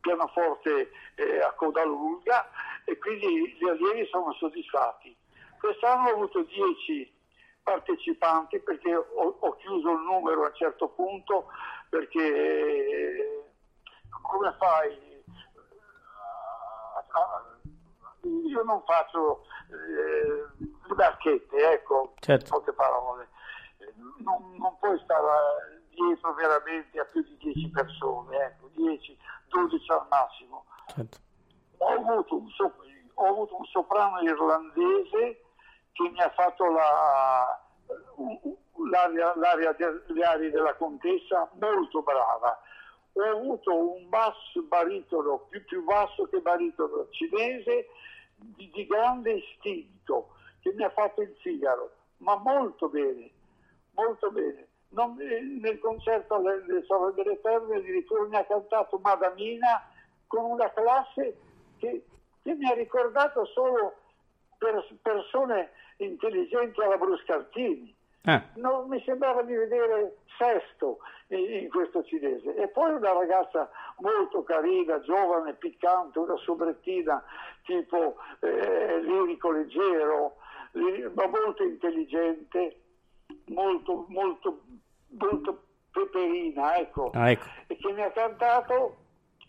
[0.00, 2.50] pianoforte eh, a coda lunga
[2.84, 5.16] e quindi gli allievi sono soddisfatti.
[5.60, 7.18] Quest'anno ho avuto 10
[7.70, 9.04] partecipanti perché ho,
[9.38, 11.46] ho, chiuso il numero a un certo punto
[11.88, 13.44] perché
[14.22, 15.08] come fai?
[18.22, 22.58] Io non faccio eh, barchette, ecco, certo.
[22.58, 23.28] poche parole.
[24.18, 29.16] Non, non puoi stare dietro veramente a più di 10 persone, ecco, 10,
[29.48, 30.64] 12 al massimo.
[30.88, 31.18] Certo.
[31.78, 32.48] Ho, avuto un,
[33.14, 35.44] ho avuto un soprano irlandese
[35.92, 37.59] che mi ha fatto la,
[38.88, 39.76] l'aria, l'aria,
[40.06, 42.60] le arie della contessa molto brava.
[43.12, 47.88] Ho avuto un basso baritono, più, più basso che baritono cinese,
[48.36, 53.30] di, di, grande istinto, che mi ha fatto il Figaro, ma molto bene,
[53.92, 54.68] molto bene.
[54.90, 59.88] Non, nel concerto alle Sorelle delle Terme addirittura mi ha cantato Madamina
[60.26, 61.36] con una classe
[61.78, 62.04] che,
[62.42, 63.94] che mi ha ricordato solo
[64.58, 65.70] per persone
[66.04, 67.94] intelligenti alla Bruscartini.
[68.22, 68.42] Eh.
[68.56, 70.98] Non mi sembrava di vedere Sesto
[71.28, 72.54] in, in, questo cinese.
[72.54, 77.22] E poi una ragazza molto carina, giovane, piccante, una sobrettina
[77.64, 80.36] tipo eh, lirico leggero,
[80.72, 82.80] ma molto intelligente,
[83.46, 84.62] molto, molto,
[85.08, 87.10] molto peperina, ecco.
[87.12, 87.44] Ah, ecco.
[87.66, 88.96] E che mi ha cantato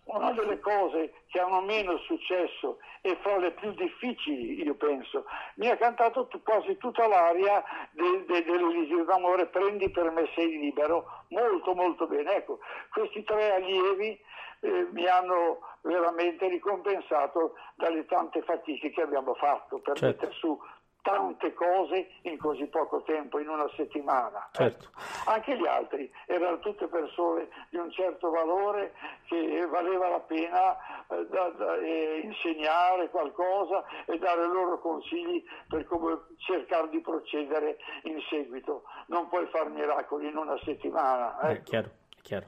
[0.06, 5.26] una delle cose che hanno meno successo e fra le più difficili, io penso.
[5.56, 11.06] Mi ha cantato quasi tutta l'aria de- de- dell'Eliseo d'amore, prendi per me sei libero,
[11.30, 12.36] molto molto bene.
[12.36, 12.60] Ecco,
[12.92, 14.20] questi tre allievi
[14.64, 20.06] eh, mi hanno veramente ricompensato dalle tante fatiche che abbiamo fatto per Certo.
[20.06, 20.60] mettere su
[21.02, 24.50] tante cose in così poco tempo, in una settimana.
[24.52, 24.90] Certo.
[25.26, 28.94] Anche gli altri erano tutte persone di un certo valore
[29.28, 30.78] che valeva la pena
[31.08, 37.78] eh, da- da- eh, insegnare qualcosa e dare loro consigli per come cercare di procedere
[38.04, 38.84] in seguito.
[39.08, 41.40] Non puoi fare miracoli in una settimana.
[41.42, 41.64] Eh, ecco.
[41.64, 41.90] chiaro,
[42.22, 42.48] chiaro.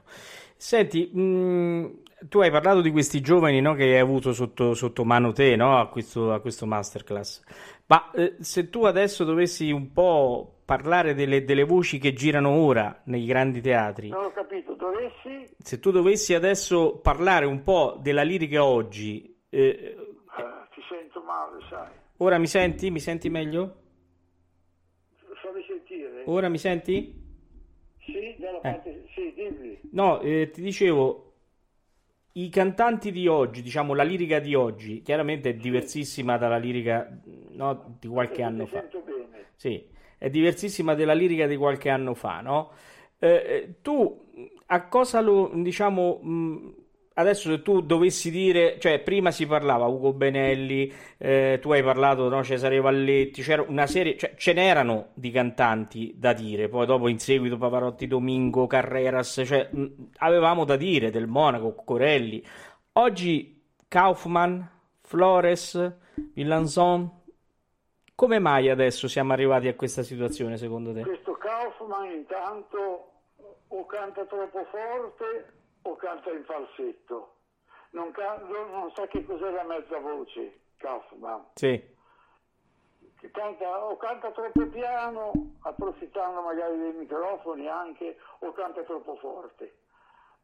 [0.56, 5.32] Senti, mh, tu hai parlato di questi giovani, no, che hai avuto sotto, sotto mano
[5.32, 7.42] te, no, a questo, a questo masterclass.
[7.86, 13.02] Ma eh, se tu adesso dovessi un po' parlare delle, delle voci che girano ora
[13.04, 15.54] nei grandi teatri, Non ho capito, dovessi...
[15.58, 19.96] se tu dovessi adesso parlare un po' della lirica oggi, eh, eh,
[20.74, 21.88] ti sento male, sai.
[22.18, 22.90] ora mi senti?
[22.90, 23.82] Mi senti meglio?
[25.42, 26.22] Fammi sentire.
[26.24, 27.22] Ora mi senti?
[28.04, 29.06] Sì, dalla parte...
[29.14, 29.78] Sì, dimmi.
[29.92, 31.32] No, eh, ti dicevo,
[32.32, 37.08] i cantanti di oggi, diciamo la lirica di oggi, chiaramente è diversissima dalla lirica
[37.50, 38.84] no, di qualche anno fa.
[39.54, 39.86] Sì,
[40.18, 42.72] è diversissima dalla lirica di qualche anno fa, no?
[43.18, 44.22] Eh, eh, tu
[44.66, 46.74] a cosa lo, diciamo, mh,
[47.14, 52.28] adesso se tu dovessi dire, cioè prima si parlava Ugo Benelli, eh, tu hai parlato,
[52.28, 57.08] no, Cesare Valletti, c'era una serie, cioè ce n'erano di cantanti da dire, poi dopo
[57.08, 59.86] in seguito Pavarotti Domingo, Carreras, cioè mh,
[60.18, 62.44] avevamo da dire del Monaco, Corelli.
[62.94, 64.68] Oggi Kaufman,
[65.00, 65.96] Flores,
[66.32, 67.22] Villanson,
[68.14, 71.02] come mai adesso siamo arrivati a questa situazione secondo te?
[71.02, 73.10] Questo Kaufman intanto
[73.68, 77.34] o canta troppo forte o canta in falsetto.
[77.90, 81.46] Non, ca- non- sa che cos'è la mezza voce, Kaufman.
[81.54, 81.80] Sì,
[83.30, 89.64] canta, o canta troppo piano, approfittando magari dei microfoni anche, o canta troppo forte.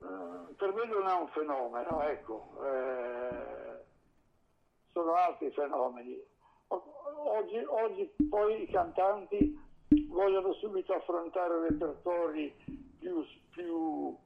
[0.00, 2.52] Eh, per me non è un fenomeno, ecco.
[2.64, 3.84] Eh,
[4.92, 6.22] sono altri fenomeni.
[6.68, 9.58] Oggi, oggi poi i cantanti
[10.08, 12.54] vogliono subito affrontare repertori
[12.98, 14.16] più, più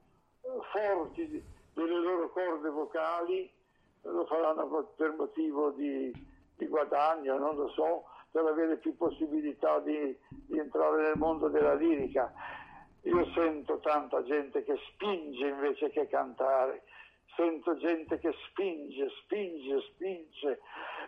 [0.72, 1.42] forti
[1.72, 3.50] delle loro corde vocali,
[4.02, 6.12] lo faranno per motivo di,
[6.56, 11.74] di guadagno, non lo so, per avere più possibilità di, di entrare nel mondo della
[11.74, 12.32] lirica.
[13.02, 16.84] Io sento tanta gente che spinge invece che cantare,
[17.36, 20.60] sento gente che spinge, spinge, spinge.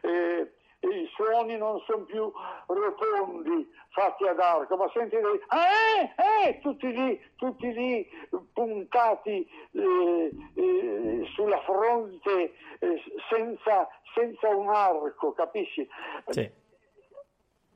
[0.03, 2.31] E, e i suoni non sono più
[2.67, 8.07] rotondi, fatti ad arco, ma senti dei eh, eh, tutti lì, tutti lì
[8.53, 15.89] puntati eh, eh, sulla fronte eh, senza, senza un arco, capisci?
[16.29, 16.65] sì.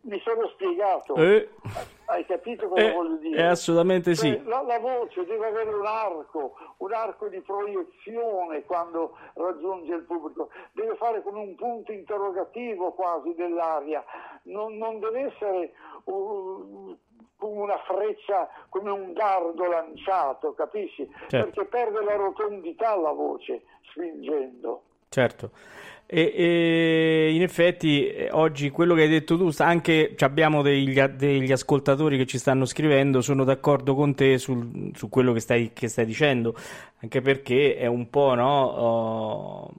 [0.02, 1.50] Mi sono spiegato, Eh,
[2.06, 3.38] hai capito cosa eh, voglio dire?
[3.38, 4.42] eh, assolutamente Cioè, sì.
[4.44, 10.48] La, la voce deve avere un arco, un arco di proiezione quando raggiunge il pubblico,
[10.72, 14.02] deve fare come un punto interrogativo quasi dell'aria,
[14.44, 15.72] non, non deve essere
[16.04, 16.96] uh,
[17.36, 21.06] come una freccia, come un dardo lanciato, capisci?
[21.28, 21.50] Certo.
[21.50, 24.82] Perché perde la rotondità la voce spingendo.
[25.10, 25.50] Certo.
[26.12, 31.52] E, e in effetti eh, oggi quello che hai detto tu, anche abbiamo degli, degli
[31.52, 35.86] ascoltatori che ci stanno scrivendo, sono d'accordo con te sul- su quello che stai, che
[35.86, 36.56] stai dicendo,
[37.00, 39.72] anche perché è un po', no, oh,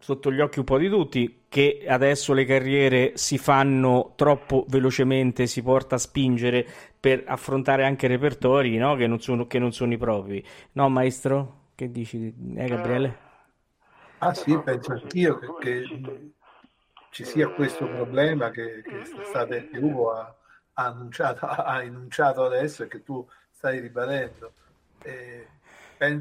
[0.00, 5.46] sotto gli occhi un po' di tutti che adesso le carriere si fanno troppo velocemente,
[5.46, 6.66] si porta a spingere
[6.98, 10.44] per affrontare anche repertori, no, che non sono, che non sono i propri.
[10.72, 11.66] No, maestro?
[11.76, 13.25] Che dici, eh, Gabriele?
[14.18, 15.88] Ah sì, penso anch'io che, come che
[17.10, 20.34] ci sia questo problema che, che State Ugo ha,
[20.74, 24.52] ha annunciato, ha enunciato adesso e che tu stai ribadendo.
[25.02, 25.48] Eh,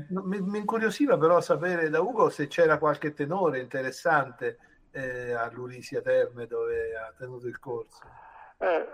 [0.10, 4.58] mi, mi incuriosiva però sapere da Ugo se c'era qualche tenore interessante
[4.91, 8.04] eh, all'Urisia Terme dove ha tenuto il corso.
[8.58, 8.88] Eh,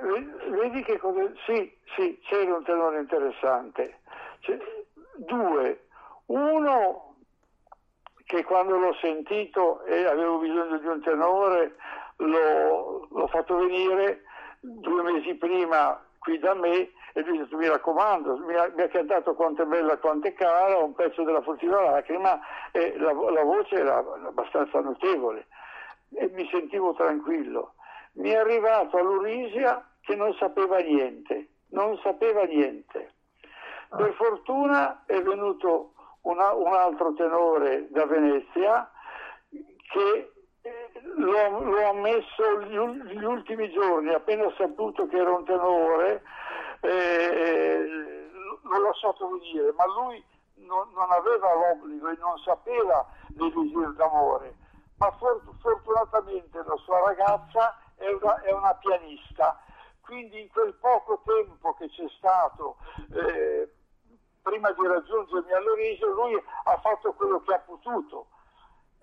[0.49, 1.31] vedi che cosa...
[1.45, 3.99] Sì, sì, c'era un tenore interessante.
[4.39, 4.57] C'è-
[5.17, 5.87] Due.
[6.27, 7.10] Uno
[8.31, 11.75] che quando l'ho sentito e avevo bisogno di un tenore,
[12.15, 14.23] l'ho, l'ho fatto venire
[14.61, 18.83] due mesi prima qui da me e lui ha detto mi raccomando, mi ha, mi
[18.83, 22.39] ha cantato quanto è bella, quanto è cara, un pezzo della furtiva lacrima
[22.71, 25.47] e la, la voce era abbastanza notevole
[26.15, 27.73] e mi sentivo tranquillo.
[28.13, 33.11] Mi è arrivato all'Urisia che non sapeva niente, non sapeva niente.
[33.89, 38.89] Per fortuna è venuto una, un altro tenore da Venezia
[39.49, 42.77] che eh, l'ho, l'ho ammesso gli,
[43.13, 46.23] gli, ultimi giorni, appena saputo che era un tenore,
[46.81, 48.29] eh,
[48.61, 50.23] l'ho lasciato venire, ma lui
[50.55, 54.55] non, non aveva l'obbligo e non sapeva dell'esilio d'amore,
[54.97, 59.59] ma fortunatamente la sua ragazza è una, è una, pianista,
[60.01, 62.77] quindi in quel poco tempo che c'è stato
[63.13, 63.69] eh,
[64.41, 68.27] prima di raggiungermi all'origine lui ha fatto quello che ha potuto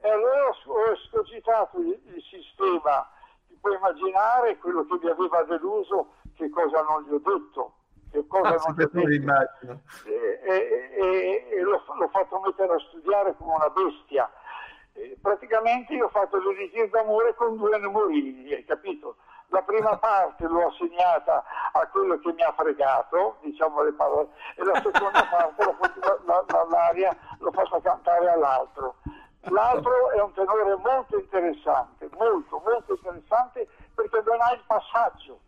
[0.01, 3.11] e allora ho escogitato il, il sistema,
[3.49, 7.73] ti puoi immaginare quello che mi aveva deluso, che cosa non gli ho detto
[8.11, 9.83] che cosa ah, non immagino.
[10.07, 14.31] E, e, e, e l'ho, l'ho, fatto mettere a studiare come una bestia.
[15.21, 19.17] praticamente io ho fatto l'elisir d'amore con due memorini, hai capito?
[19.51, 21.43] La prima parte l'ho assegnata
[21.73, 25.77] a quello che mi ha fregato, diciamo le parole, e la seconda parte
[26.71, 28.97] l'aria l'ho fatta cantare all'altro.
[29.43, 35.41] L'altro è un tenore molto interessante, molto, molto interessante perché non ha il passaggio,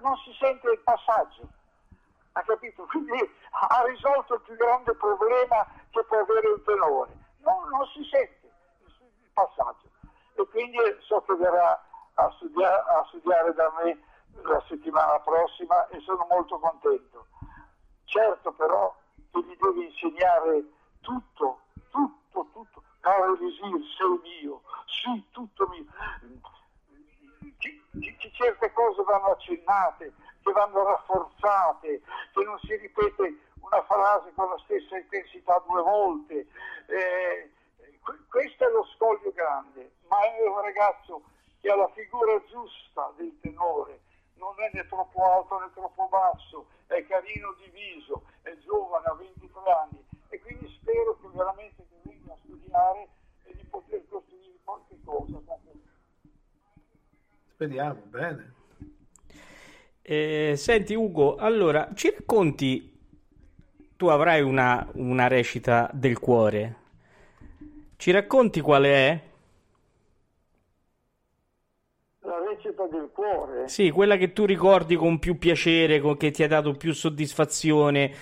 [0.00, 1.56] non si sente il passaggio
[2.38, 2.86] ha capito?
[2.86, 3.18] Quindi
[3.50, 7.10] ha risolto il più grande problema che può avere un tenore.
[7.40, 8.46] Non, non si sente
[8.84, 9.90] il passaggio.
[10.34, 11.80] E quindi so che verrà
[12.18, 13.98] a studiare, a studiare da me
[14.42, 17.26] la settimana prossima e sono molto contento.
[18.04, 18.94] Certo però
[19.30, 20.64] che gli devi insegnare
[21.00, 21.60] tutto,
[21.90, 22.82] tutto, tutto.
[23.00, 25.84] Caro Elisir, sei mio, sì, tutto mio.
[27.58, 30.12] Che, che certe cose vanno accennate,
[30.42, 32.02] che vanno rafforzate,
[32.32, 36.46] che non si ripete una frase con la stessa intensità due volte.
[36.86, 37.52] Eh,
[38.28, 41.22] questo è lo scoglio grande, ma è un ragazzo
[41.60, 44.00] che ha la figura giusta del tenore,
[44.34, 49.14] non è né troppo alto né troppo basso, è carino di viso, è giovane, ha
[49.14, 53.08] 23 anni e quindi spero che veramente che venga a studiare
[53.44, 55.40] e di poter costruire qualche cosa.
[57.58, 58.54] Speriamo, bene.
[60.00, 62.98] Eh, senti Ugo, allora ci racconti,
[63.96, 66.76] tu avrai una, una recita del cuore,
[67.96, 69.22] ci racconti quale è?
[72.20, 72.38] La
[72.68, 73.68] recita del cuore?
[73.68, 78.12] Sì, quella che tu ricordi con più piacere, con, che ti ha dato più soddisfazione,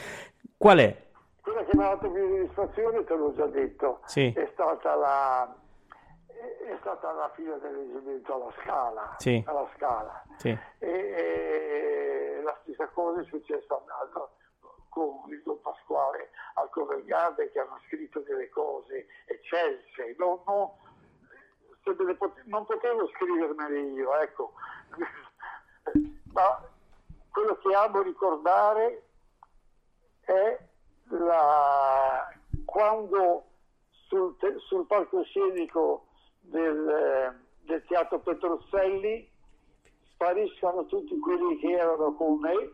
[0.56, 1.04] qual è?
[1.40, 4.32] Quella che mi ha dato più soddisfazione, te l'ho già detto, sì.
[4.34, 5.56] è stata la
[6.36, 9.42] è stata la fine dell'esibito alla Scala, sì.
[9.46, 10.22] alla Scala.
[10.36, 10.48] Sì.
[10.78, 13.80] E, e, la stessa cosa è successa
[14.90, 20.14] con il Don Pasquale al Covent Garden che hanno scritto delle cose eccelse.
[20.18, 20.70] Non, non,
[22.46, 24.52] non potevo scrivermele io, ecco.
[26.32, 26.68] Ma
[27.30, 29.02] quello che amo ricordare
[30.20, 30.58] è
[31.10, 32.28] la,
[32.64, 33.44] quando
[34.08, 36.06] sul, te, sul palcoscenico
[36.40, 39.30] del, del teatro Petruzzelli
[40.10, 42.72] spariscono tutti quelli che erano con me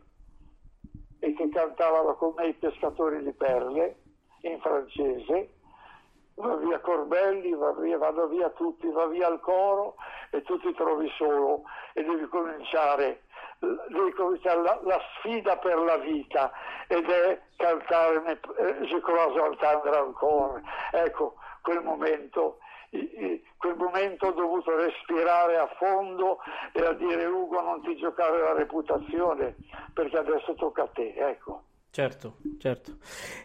[1.18, 3.96] e che cantavano con me i pescatori di perle
[4.42, 5.50] in francese
[6.36, 9.96] va via Corbelli, va via, vanno via tutti, va via il coro
[10.30, 11.62] e tu ti trovi solo
[11.92, 13.22] e devi cominciare,
[13.58, 16.50] devi cominciare la, la, sfida per la vita
[16.88, 18.40] ed è cantare
[18.82, 20.62] Je crois entendre encore.
[20.92, 22.58] Ecco, quel momento
[23.56, 26.38] quel momento ho dovuto respirare a fondo
[26.72, 29.56] e a dire Ugo non ti giocare la reputazione
[29.94, 31.62] perché adesso tocca a te, ecco.
[31.90, 32.98] Certo, certo.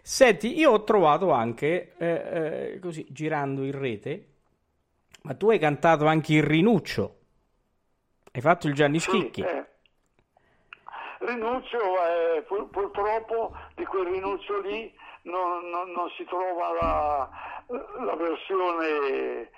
[0.03, 4.27] Senti, io ho trovato anche, eh, eh, così girando in rete,
[5.23, 7.17] ma tu hai cantato anche il Rinuccio,
[8.31, 9.41] hai fatto il Gianni Schicchi.
[9.41, 9.65] Sì, eh.
[11.19, 14.93] Rinuccio, eh, pur, purtroppo di quel Rinuccio lì
[15.23, 17.29] non, non, non si trova la,
[18.05, 19.49] la versione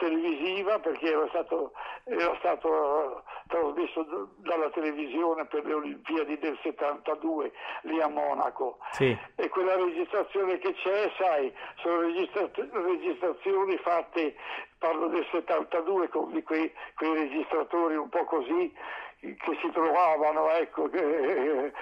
[0.00, 1.72] televisiva perché era stato,
[2.04, 9.16] era stato trasmesso dalla televisione per le Olimpiadi del 72 lì a Monaco sì.
[9.36, 14.34] e quella registrazione che c'è sai sono registra- registrazioni fatte
[14.78, 18.72] parlo del 72 con quei, quei registratori un po' così
[19.20, 21.72] che si trovavano ecco che,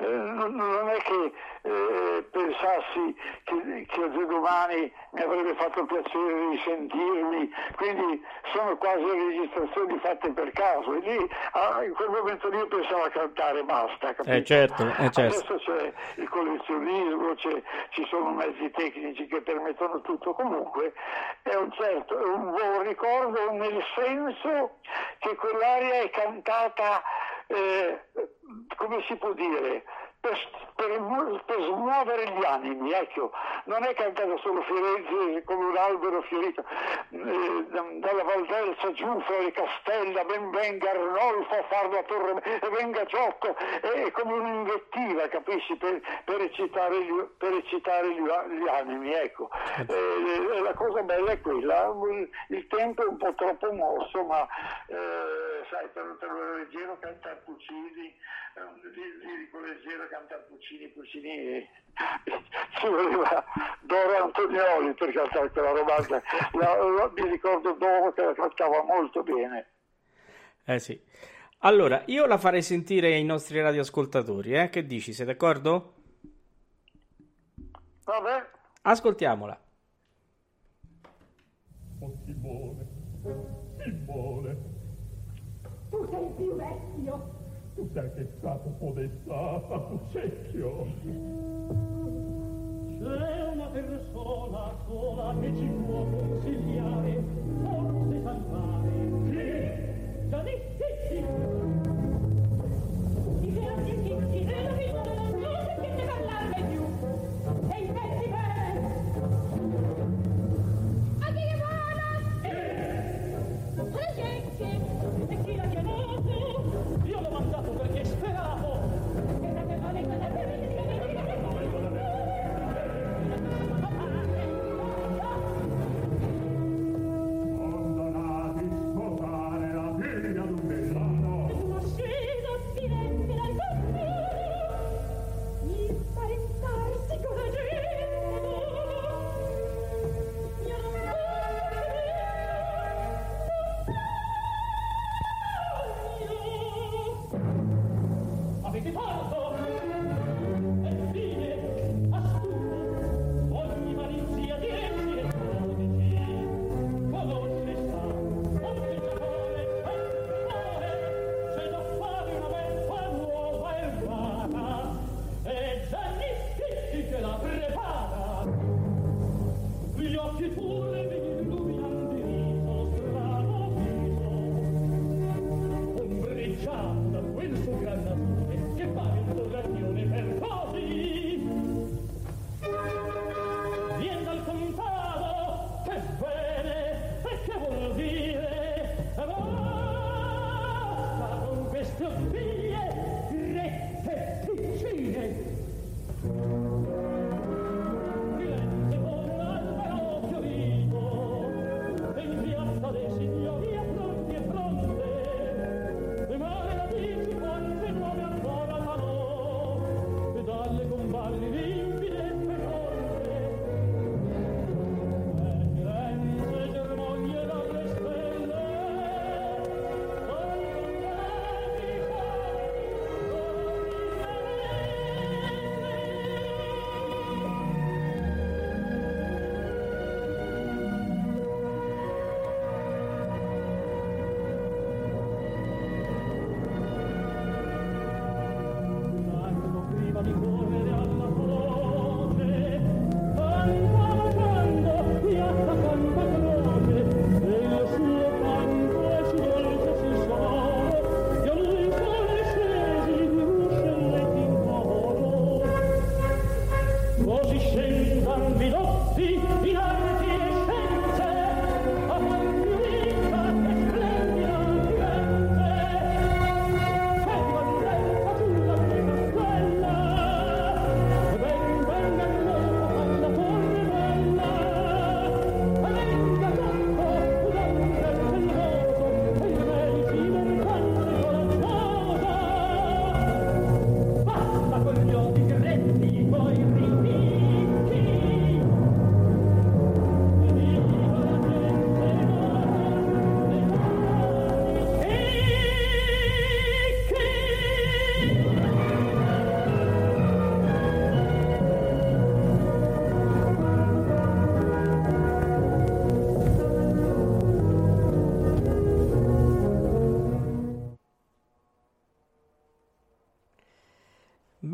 [0.00, 1.32] eh, non è che
[1.62, 9.98] eh, pensassi che, che domani mi avrebbe fatto piacere di sentirmi, quindi sono quasi registrazioni
[9.98, 14.14] fatte per caso e lì ah, in quel momento lì io pensavo a cantare basta.
[14.24, 15.20] Eh certo, eh certo.
[15.20, 20.94] Adesso c'è il collezionismo, c'è, ci sono mezzi tecnici che permettono tutto, comunque
[21.42, 24.78] è un certo, è un buon ricordo nel senso
[25.18, 27.02] che quell'aria è cantata
[27.50, 28.00] eh,
[28.76, 29.84] come si può dire,
[30.20, 30.38] per,
[30.76, 33.32] per, per, smuovere gli animi, ecco,
[33.64, 36.62] non è cantata solo Firenze come un albero fiorito,
[37.08, 37.66] eh,
[38.00, 43.04] dalla Valdelsa giù fra le castella, ben venga Arnolfo a far la torre, e venga
[43.04, 49.48] Giotto, è come un'invettiva, capisci, per, per eccitare, gli, per eccitare gli, gli, animi, ecco.
[49.88, 51.94] Eh, la cosa bella è quella,
[52.48, 54.46] il tempo è un po' troppo mosso, ma
[54.86, 58.14] eh, sai, per, per leggero cantare Puccini,
[59.22, 61.68] lirico leggero cantare Puccini, Puccini
[62.80, 63.44] ci voleva
[63.82, 69.22] Doro Antonioli per cantare quella romanza, la, la, mi ricordo Doro che la cantava molto
[69.22, 69.66] bene.
[70.64, 71.00] Eh sì.
[71.58, 74.68] Allora, io la farei sentire ai nostri radioascoltatori, eh?
[74.68, 75.94] Che dici, sei d'accordo?
[78.04, 78.48] Vabbè.
[78.82, 79.60] Ascoltiamola.
[82.00, 82.86] Oh Simone,
[83.84, 84.56] Simone.
[85.90, 87.49] Tu sei più vecchio
[87.92, 90.86] da che stato podestà a Puccecchio.
[92.98, 97.22] C'è una persona sola che ci può consigliare,
[97.62, 98.90] forse salvare.
[99.30, 100.28] Chi?
[100.28, 100.99] Gianni, sì!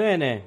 [0.07, 0.47] Bene,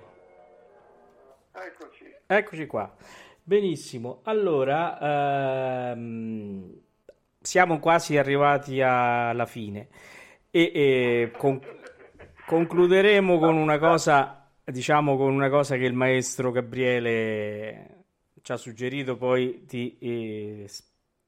[1.51, 2.05] Eccoci.
[2.25, 2.95] eccoci qua.
[3.43, 4.21] Benissimo.
[4.23, 6.79] Allora, ehm,
[7.41, 9.89] siamo quasi arrivati alla fine
[10.49, 11.59] e, e con-
[12.45, 18.05] concluderemo con una cosa diciamo con una cosa che il maestro Gabriele
[18.41, 20.69] ci ha suggerito, poi ti eh,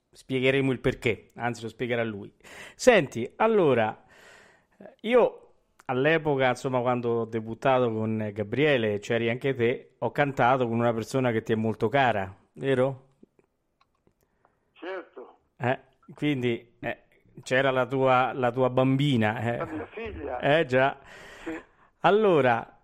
[0.10, 2.34] spiegheremo il perché, anzi lo spiegherà lui.
[2.76, 4.06] Senti, allora,
[5.02, 5.51] io
[5.86, 11.32] all'epoca, insomma, quando ho debuttato con Gabriele, c'eri anche te, ho cantato con una persona
[11.32, 13.10] che ti è molto cara, vero?
[14.80, 15.22] Certo,
[15.58, 15.80] Eh,
[16.14, 17.04] quindi eh,
[17.44, 19.40] c'era la tua, la tua bambina.
[19.58, 19.68] la eh.
[19.72, 20.40] mia figlia.
[20.40, 21.00] Eh già.
[21.44, 21.64] Sì.
[22.04, 22.80] Allora,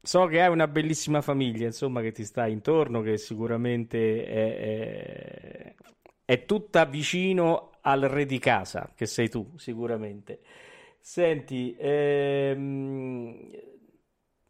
[0.00, 5.74] so che hai una bellissima famiglia, insomma, che ti sta intorno, che sicuramente è, è-
[6.24, 10.40] è tutta vicino al re di casa, che sei tu, sicuramente.
[11.08, 13.48] Senti, ehm,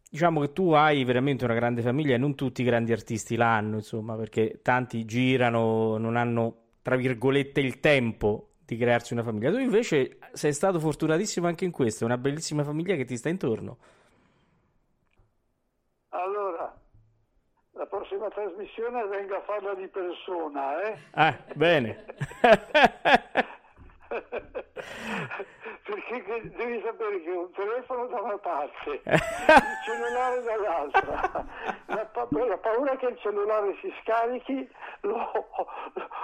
[0.08, 3.76] diciamo che tu hai veramente una grande famiglia e non tutti i grandi artisti l'hanno,
[3.76, 9.50] insomma, perché tanti girano, non hanno, tra virgolette, il tempo di crearsi una famiglia.
[9.50, 13.28] Tu invece sei stato fortunatissimo anche in questo, è una bellissima famiglia che ti sta
[13.28, 13.76] intorno.
[16.08, 16.74] Allora,
[17.72, 20.98] la prossima trasmissione venga a farla di persona, eh?
[21.10, 22.06] Ah, bene.
[25.86, 29.20] Perché devi sapere che un telefono da una parte, il
[29.84, 31.44] cellulare dall'altra.
[31.86, 34.68] La, pa- la paura che il cellulare si scarichi,
[35.02, 35.46] l'ho-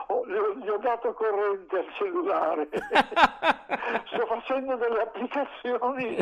[0.08, 2.68] ho- gli ho- gli ho dato corrente al cellulare.
[4.12, 6.18] Sto facendo delle applicazioni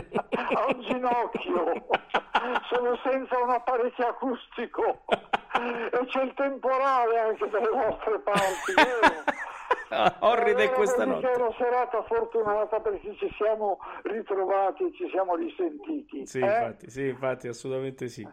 [0.55, 1.87] a un ginocchio.
[2.69, 5.01] Sono senza un apparecchio acustico.
[5.55, 9.25] E c'è il temporale anche dalle vostre parti, vero?
[10.21, 11.41] Orrida è questa che è notte.
[11.41, 16.27] una serata fortunata perché ci siamo ritrovati e ci siamo risentiti.
[16.27, 16.45] Sì, eh?
[16.45, 18.27] infatti, sì, infatti, assolutamente sì.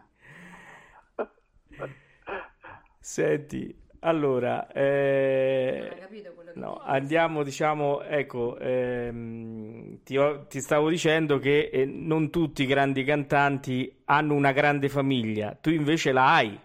[3.00, 10.46] Senti, allora, eh, Non hai capito quello che no, andiamo, diciamo, ecco, ehm, ti, ho-
[10.46, 15.70] ti stavo dicendo che eh, non tutti i grandi cantanti hanno una grande famiglia, tu
[15.70, 16.60] invece la hai.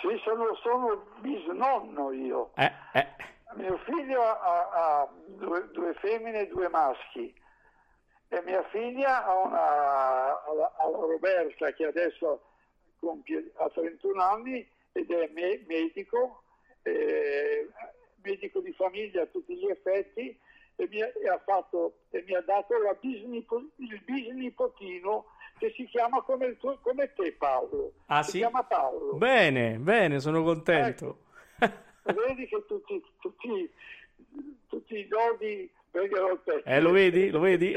[0.00, 2.52] Sì, sono, sono bisnonno io.
[2.56, 3.06] Eh, eh.
[3.54, 4.68] Mio figlio ha,
[5.00, 7.32] ha due, due femmine e due maschi
[8.28, 12.42] e mia figlia ha una ha la Roberta che adesso
[12.98, 16.42] compie, ha 31 anni ed è me- medico,
[16.82, 17.68] eh,
[18.22, 20.36] medico di famiglia a tutti gli effetti
[20.76, 25.26] e mi ha, fatto, e mi ha dato bisnipo- il bisnipotino
[25.58, 27.92] che si chiama come, il tuo- come te Paolo.
[28.06, 28.38] Ah, si sì?
[28.38, 29.14] chiama Paolo.
[29.14, 31.18] Bene, bene, sono contento.
[32.02, 33.72] Vedi che tutti, tutti,
[34.68, 36.68] tutti i dodi vengono al petto.
[36.68, 37.30] Eh, lo vedi?
[37.30, 37.74] Lo vedi?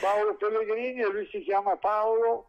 [0.00, 2.48] Paolo Pellegrini e lui si chiama Paolo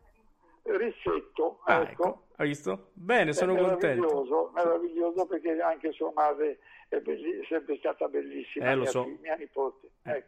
[0.64, 1.60] Rissetto.
[1.64, 1.90] Ah, ecco.
[1.92, 2.90] ecco, hai visto?
[2.94, 4.02] Bene, sono È contento.
[4.06, 6.60] meraviglioso, meraviglioso perché anche sua madre
[6.90, 9.06] è, belli- sempre stata bellissima, Eh, lo mia, so.
[9.22, 9.90] mia nipote.
[10.04, 10.12] Eh.
[10.12, 10.28] Ecco.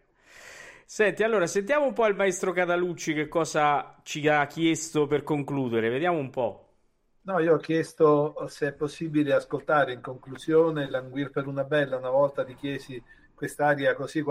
[0.93, 5.87] Senti, allora sentiamo un po' il maestro Catalucci che cosa ci ha chiesto per concludere.
[5.87, 6.73] Vediamo un po'.
[7.21, 11.95] No, io ho chiesto se è possibile ascoltare in conclusione Languir per una bella.
[11.95, 13.01] Una volta ti chiesi
[13.33, 14.21] quest'aria così,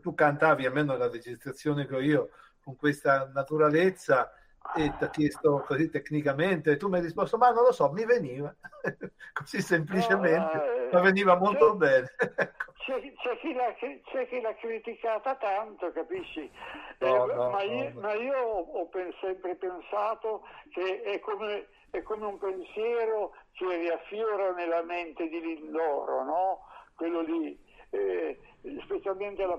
[0.00, 2.30] tu cantavi, almeno la registrazione che ho io,
[2.62, 4.30] con questa naturalezza
[4.72, 7.90] e ti ho chiesto così tecnicamente e tu mi hai risposto, ma non lo so,
[7.92, 8.54] mi veniva
[9.32, 11.76] così semplicemente, No, eh, ma veniva molto sì.
[11.76, 12.14] bene.
[12.36, 12.72] Ecco.
[12.80, 16.50] C'è, c'è chi l'ha, c'è chi l'ha criticata tanto, capisci?
[16.98, 18.90] No, Eh, no, ma, io, ma io ho, ho
[19.20, 26.24] sempre pensato che è come, è come un pensiero che riaffiora nella mente di Lindoro,
[26.24, 26.60] no?
[26.94, 27.58] Quello lì,
[27.90, 28.38] eh,
[28.82, 29.58] specialmente la,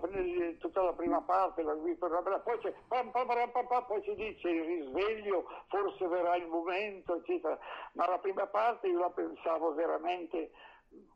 [0.60, 5.46] tutta la prima parte, la poi, c'è, pam, pam, pam, poi si dice il risveglio,
[5.68, 7.58] forse verrà il momento, eccetera.
[7.94, 10.52] Ma la prima parte io la pensavo veramente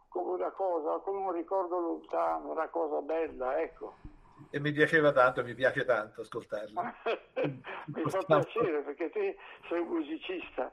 [0.10, 3.96] come una cosa, come un ricordo lontano, una cosa bella, ecco.
[4.50, 6.82] E mi piaceva tanto, mi piace tanto ascoltarlo.
[7.88, 10.72] Mi fa piacere perché te sei un musicista.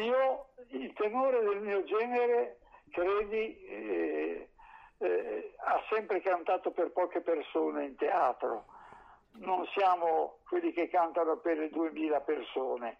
[0.00, 2.58] Io, il tenore del mio genere,
[2.90, 4.48] credi, eh,
[4.98, 8.64] eh, ha sempre cantato per poche persone in teatro.
[9.36, 12.98] Non siamo quelli che cantano per le 2000 persone.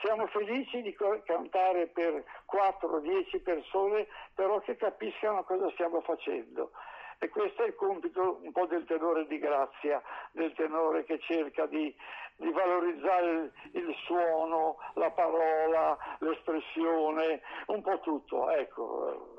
[0.00, 6.70] Siamo felici di cantare per 4-10 persone, però che capiscano cosa stiamo facendo.
[7.18, 11.66] E questo è il compito un po' del tenore di grazia, del tenore che cerca
[11.66, 11.94] di,
[12.36, 18.50] di valorizzare il, il suono, la parola, l'espressione, un po' tutto.
[18.50, 19.31] Ecco.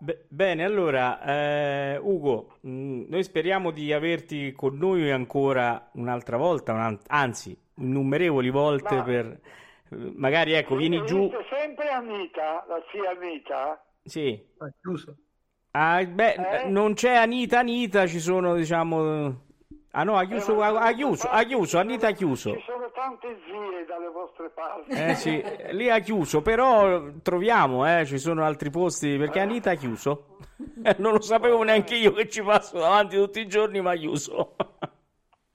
[0.00, 0.04] Eh.
[0.04, 6.72] Be- bene, allora, eh, Ugo, mh, noi speriamo di averti con noi ancora un'altra volta,
[6.72, 9.26] un- anzi, innumerevoli volte Ma- per...
[9.90, 11.30] eh, Magari, ecco, vieni giù...
[11.50, 13.84] Sempre Anita, la zia Anita?
[14.02, 14.32] Sì.
[14.32, 15.16] È chiuso.
[15.72, 16.68] Ah, beh, Eh?
[16.68, 19.48] non c'è Anita Anita, ci sono, diciamo,
[19.92, 22.54] Ah no, ha chiuso, ha, ha chiuso, ha chiuso, Anita ha chiuso.
[22.54, 24.90] Ci sono tante zie dalle vostre parti.
[24.90, 29.74] Eh sì, lì ha chiuso, però troviamo, eh, ci sono altri posti, perché Anita ha
[29.74, 30.26] chiuso.
[30.98, 34.54] Non lo sapevo neanche io che ci passo davanti tutti i giorni, ma ha chiuso.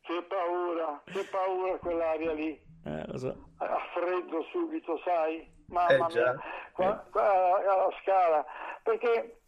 [0.01, 2.59] Che paura, che paura quell'aria lì.
[2.85, 3.35] Eh, lo so.
[3.57, 5.47] a freddo subito, sai?
[5.67, 6.35] Mamma Eh, mia,
[6.73, 8.45] qua, qua alla scala,
[8.83, 9.41] perché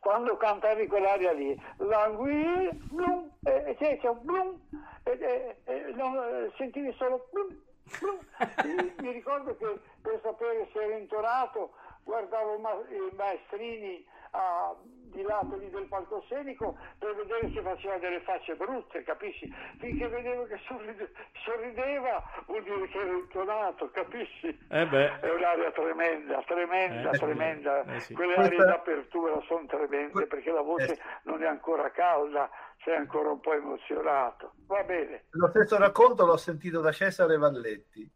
[0.00, 4.58] quando cantavi quell'aria lì, l'angui, blum, e c'è, c'è un blum,
[5.04, 7.54] e, e- e non, eh, sentivi solo blum,
[8.00, 8.18] blum.
[9.00, 11.72] Mi- ricordo che per sapere se ero intonato
[12.02, 14.74] guardavo ma- i maestrini a-
[15.10, 19.52] di lato lì del palcoscenico per vedere se faceva delle facce brutte, capisci?
[19.78, 21.10] Finché vedevo che sorride-
[21.44, 24.46] sorrideva vuol dire che ero intonato, capisci?
[24.70, 25.20] Eh beh.
[25.20, 27.84] È un'aria tremenda, tremenda, Eh, tremenda.
[27.84, 28.14] Eh, sì.
[28.14, 30.98] Quelle Questa- aree d'apertura sono tremende perché la voce eh.
[31.24, 32.48] non è ancora calda,
[32.84, 34.52] sei ancora un po' emozionato.
[34.66, 35.24] Va bene.
[35.30, 38.08] Lo stesso racconto l'ho sentito da Cesare Valletti,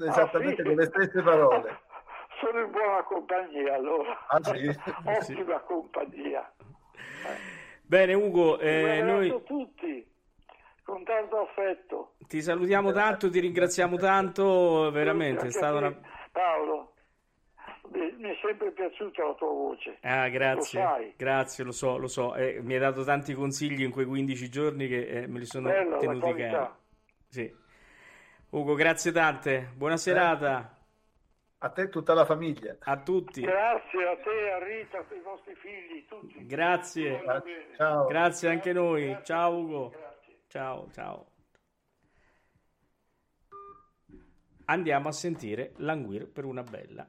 [0.00, 0.68] esattamente Ah, sì?
[0.68, 1.80] con le stesse parole.
[2.40, 4.26] Sono in buona compagnia allora.
[4.28, 4.66] Ah, sì?
[5.04, 6.50] Ottima compagnia.
[7.84, 10.08] Bene Ugo, eh, noi tutti
[10.84, 12.14] con tanto affetto.
[12.26, 15.94] ti salutiamo tanto, ti ringraziamo tanto, veramente, è stata una...
[16.32, 16.94] Paolo,
[17.88, 19.98] mi, è sempre piaciuta la tua voce.
[20.02, 21.14] Ah, Lo grazie, sai.
[21.16, 22.34] grazie, lo so, lo so.
[22.36, 25.68] Eh, mi hai dato tanti consigli in quei 15 giorni che eh, me li sono
[25.68, 26.70] Bella la tenuti cari.
[27.28, 27.54] Sì.
[28.50, 30.79] Ugo, grazie tante, buona serata
[31.62, 32.76] A te e tutta la famiglia.
[32.80, 33.42] a tutti.
[33.42, 36.46] Grazie a te, a Rita, ai vostri figli, tutti.
[36.46, 37.74] Grazie, bene.
[37.76, 38.06] Ciao.
[38.06, 39.06] grazie anche noi.
[39.08, 39.24] Grazie.
[39.24, 39.88] Ciao Ugo.
[39.90, 40.38] Grazie.
[40.46, 41.26] Ciao, ciao.
[44.64, 47.06] Andiamo a sentire Languir per una bella.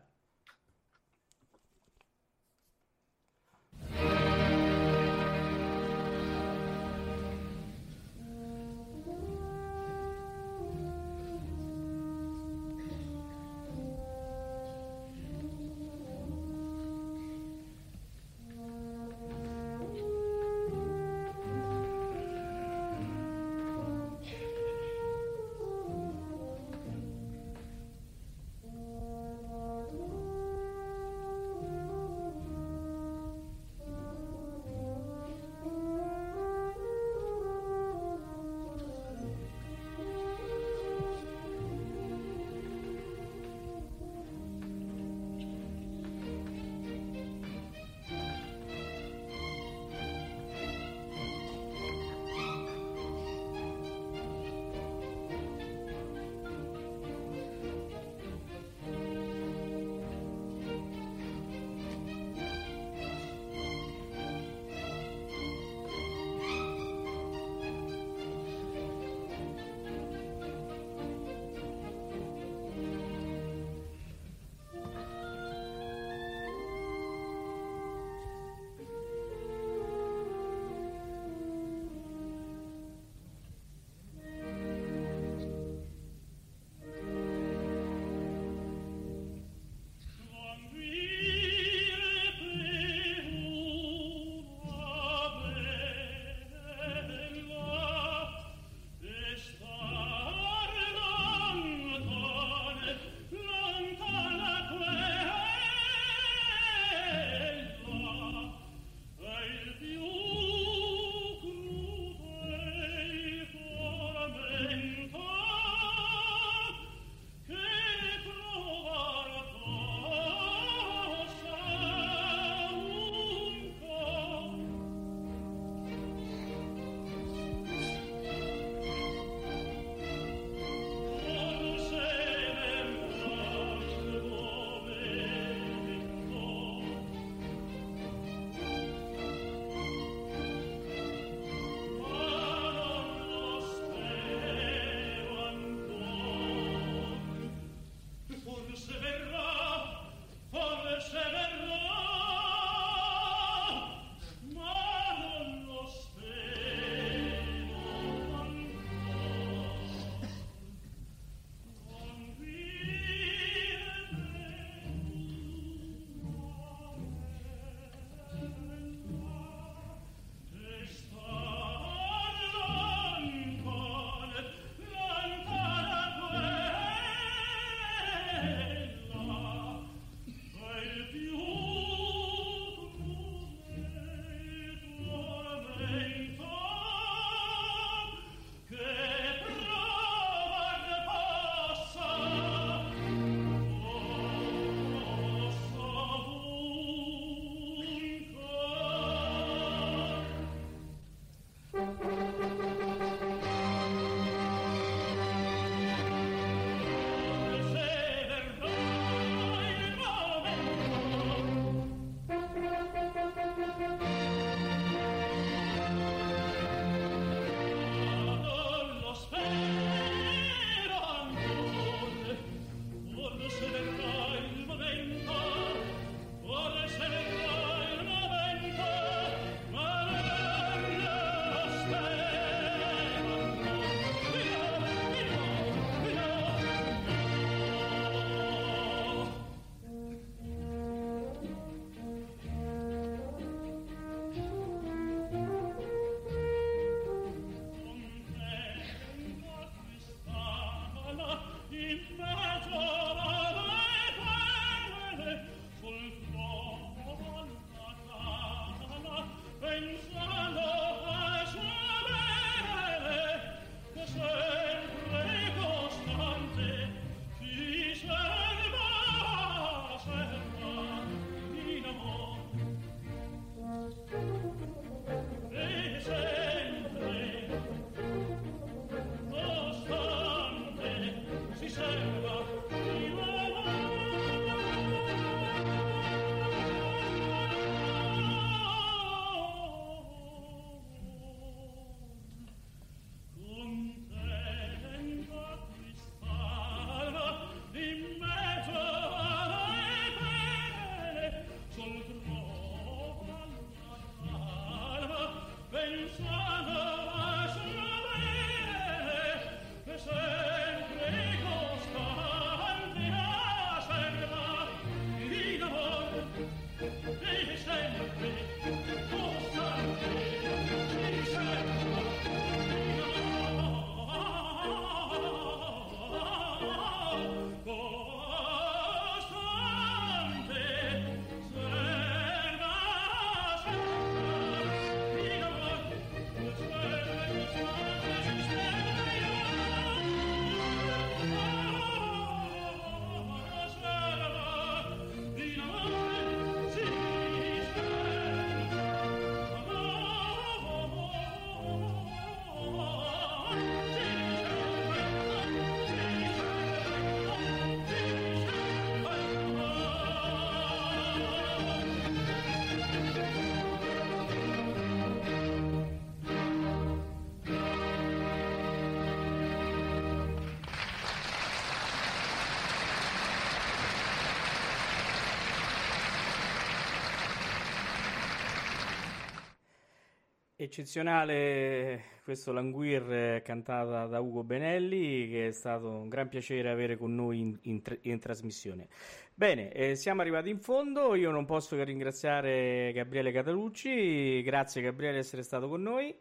[380.72, 386.96] Eccezionale questo Languir eh, cantata da Ugo Benelli, che è stato un gran piacere avere
[386.96, 388.88] con noi in, in in trasmissione.
[389.34, 391.14] Bene, eh, siamo arrivati in fondo.
[391.16, 394.42] Io non posso che ringraziare Gabriele Catalucci.
[394.44, 396.16] Grazie, Gabriele, di essere stato con noi.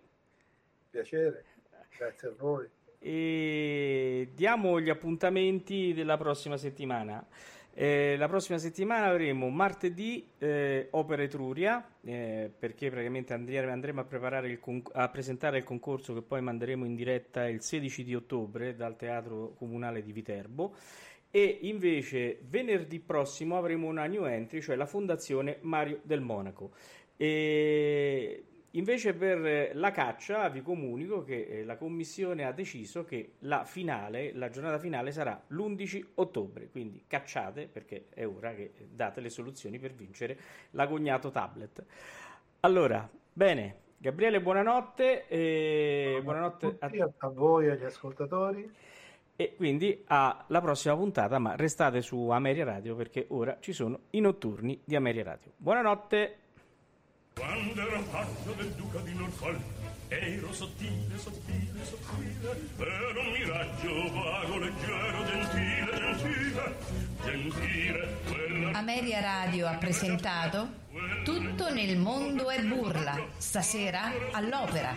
[0.91, 1.45] Piacere,
[1.97, 2.69] grazie a voi.
[2.99, 7.25] E diamo gli appuntamenti della prossima settimana.
[7.73, 14.49] Eh, la prossima settimana avremo martedì eh, Opera Etruria, eh, perché praticamente andremo, a, preparare
[14.49, 18.75] il con- a presentare il concorso che poi manderemo in diretta il 16 di ottobre
[18.75, 20.75] dal Teatro Comunale di Viterbo.
[21.31, 26.73] E invece venerdì prossimo avremo una new entry, cioè la Fondazione Mario del Monaco.
[27.17, 33.65] E Invece per la caccia vi comunico che eh, la commissione ha deciso che la
[33.65, 39.29] finale, la giornata finale sarà l'11 ottobre, quindi cacciate perché è ora che date le
[39.29, 40.39] soluzioni per vincere
[40.71, 41.85] l'agognato tablet.
[42.61, 48.73] Allora, bene, Gabriele buonanotte e buonanotte a Tutti, a voi e agli ascoltatori.
[49.35, 54.21] e quindi alla prossima puntata, ma restate su Ameria Radio perché ora ci sono i
[54.21, 55.53] notturni di Ameria Radio.
[55.57, 56.40] Buonanotte!
[57.35, 59.61] Quando ero paggio del duca di Norfolk
[60.09, 66.77] Ero sottile, sottile, sottile Ero un miraggio vago, leggero, gentile, gentile
[67.25, 70.69] Gentile, quella Ameria Radio ha presentato
[71.25, 74.93] Tutto nel mondo è burla, stasera all'opera,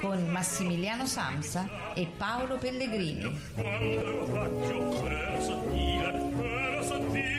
[0.00, 3.38] con Massimiliano Samsa e Paolo Pellegrini.
[3.54, 6.04] quando ero paggio Ero sottile,
[6.42, 7.37] ero sottile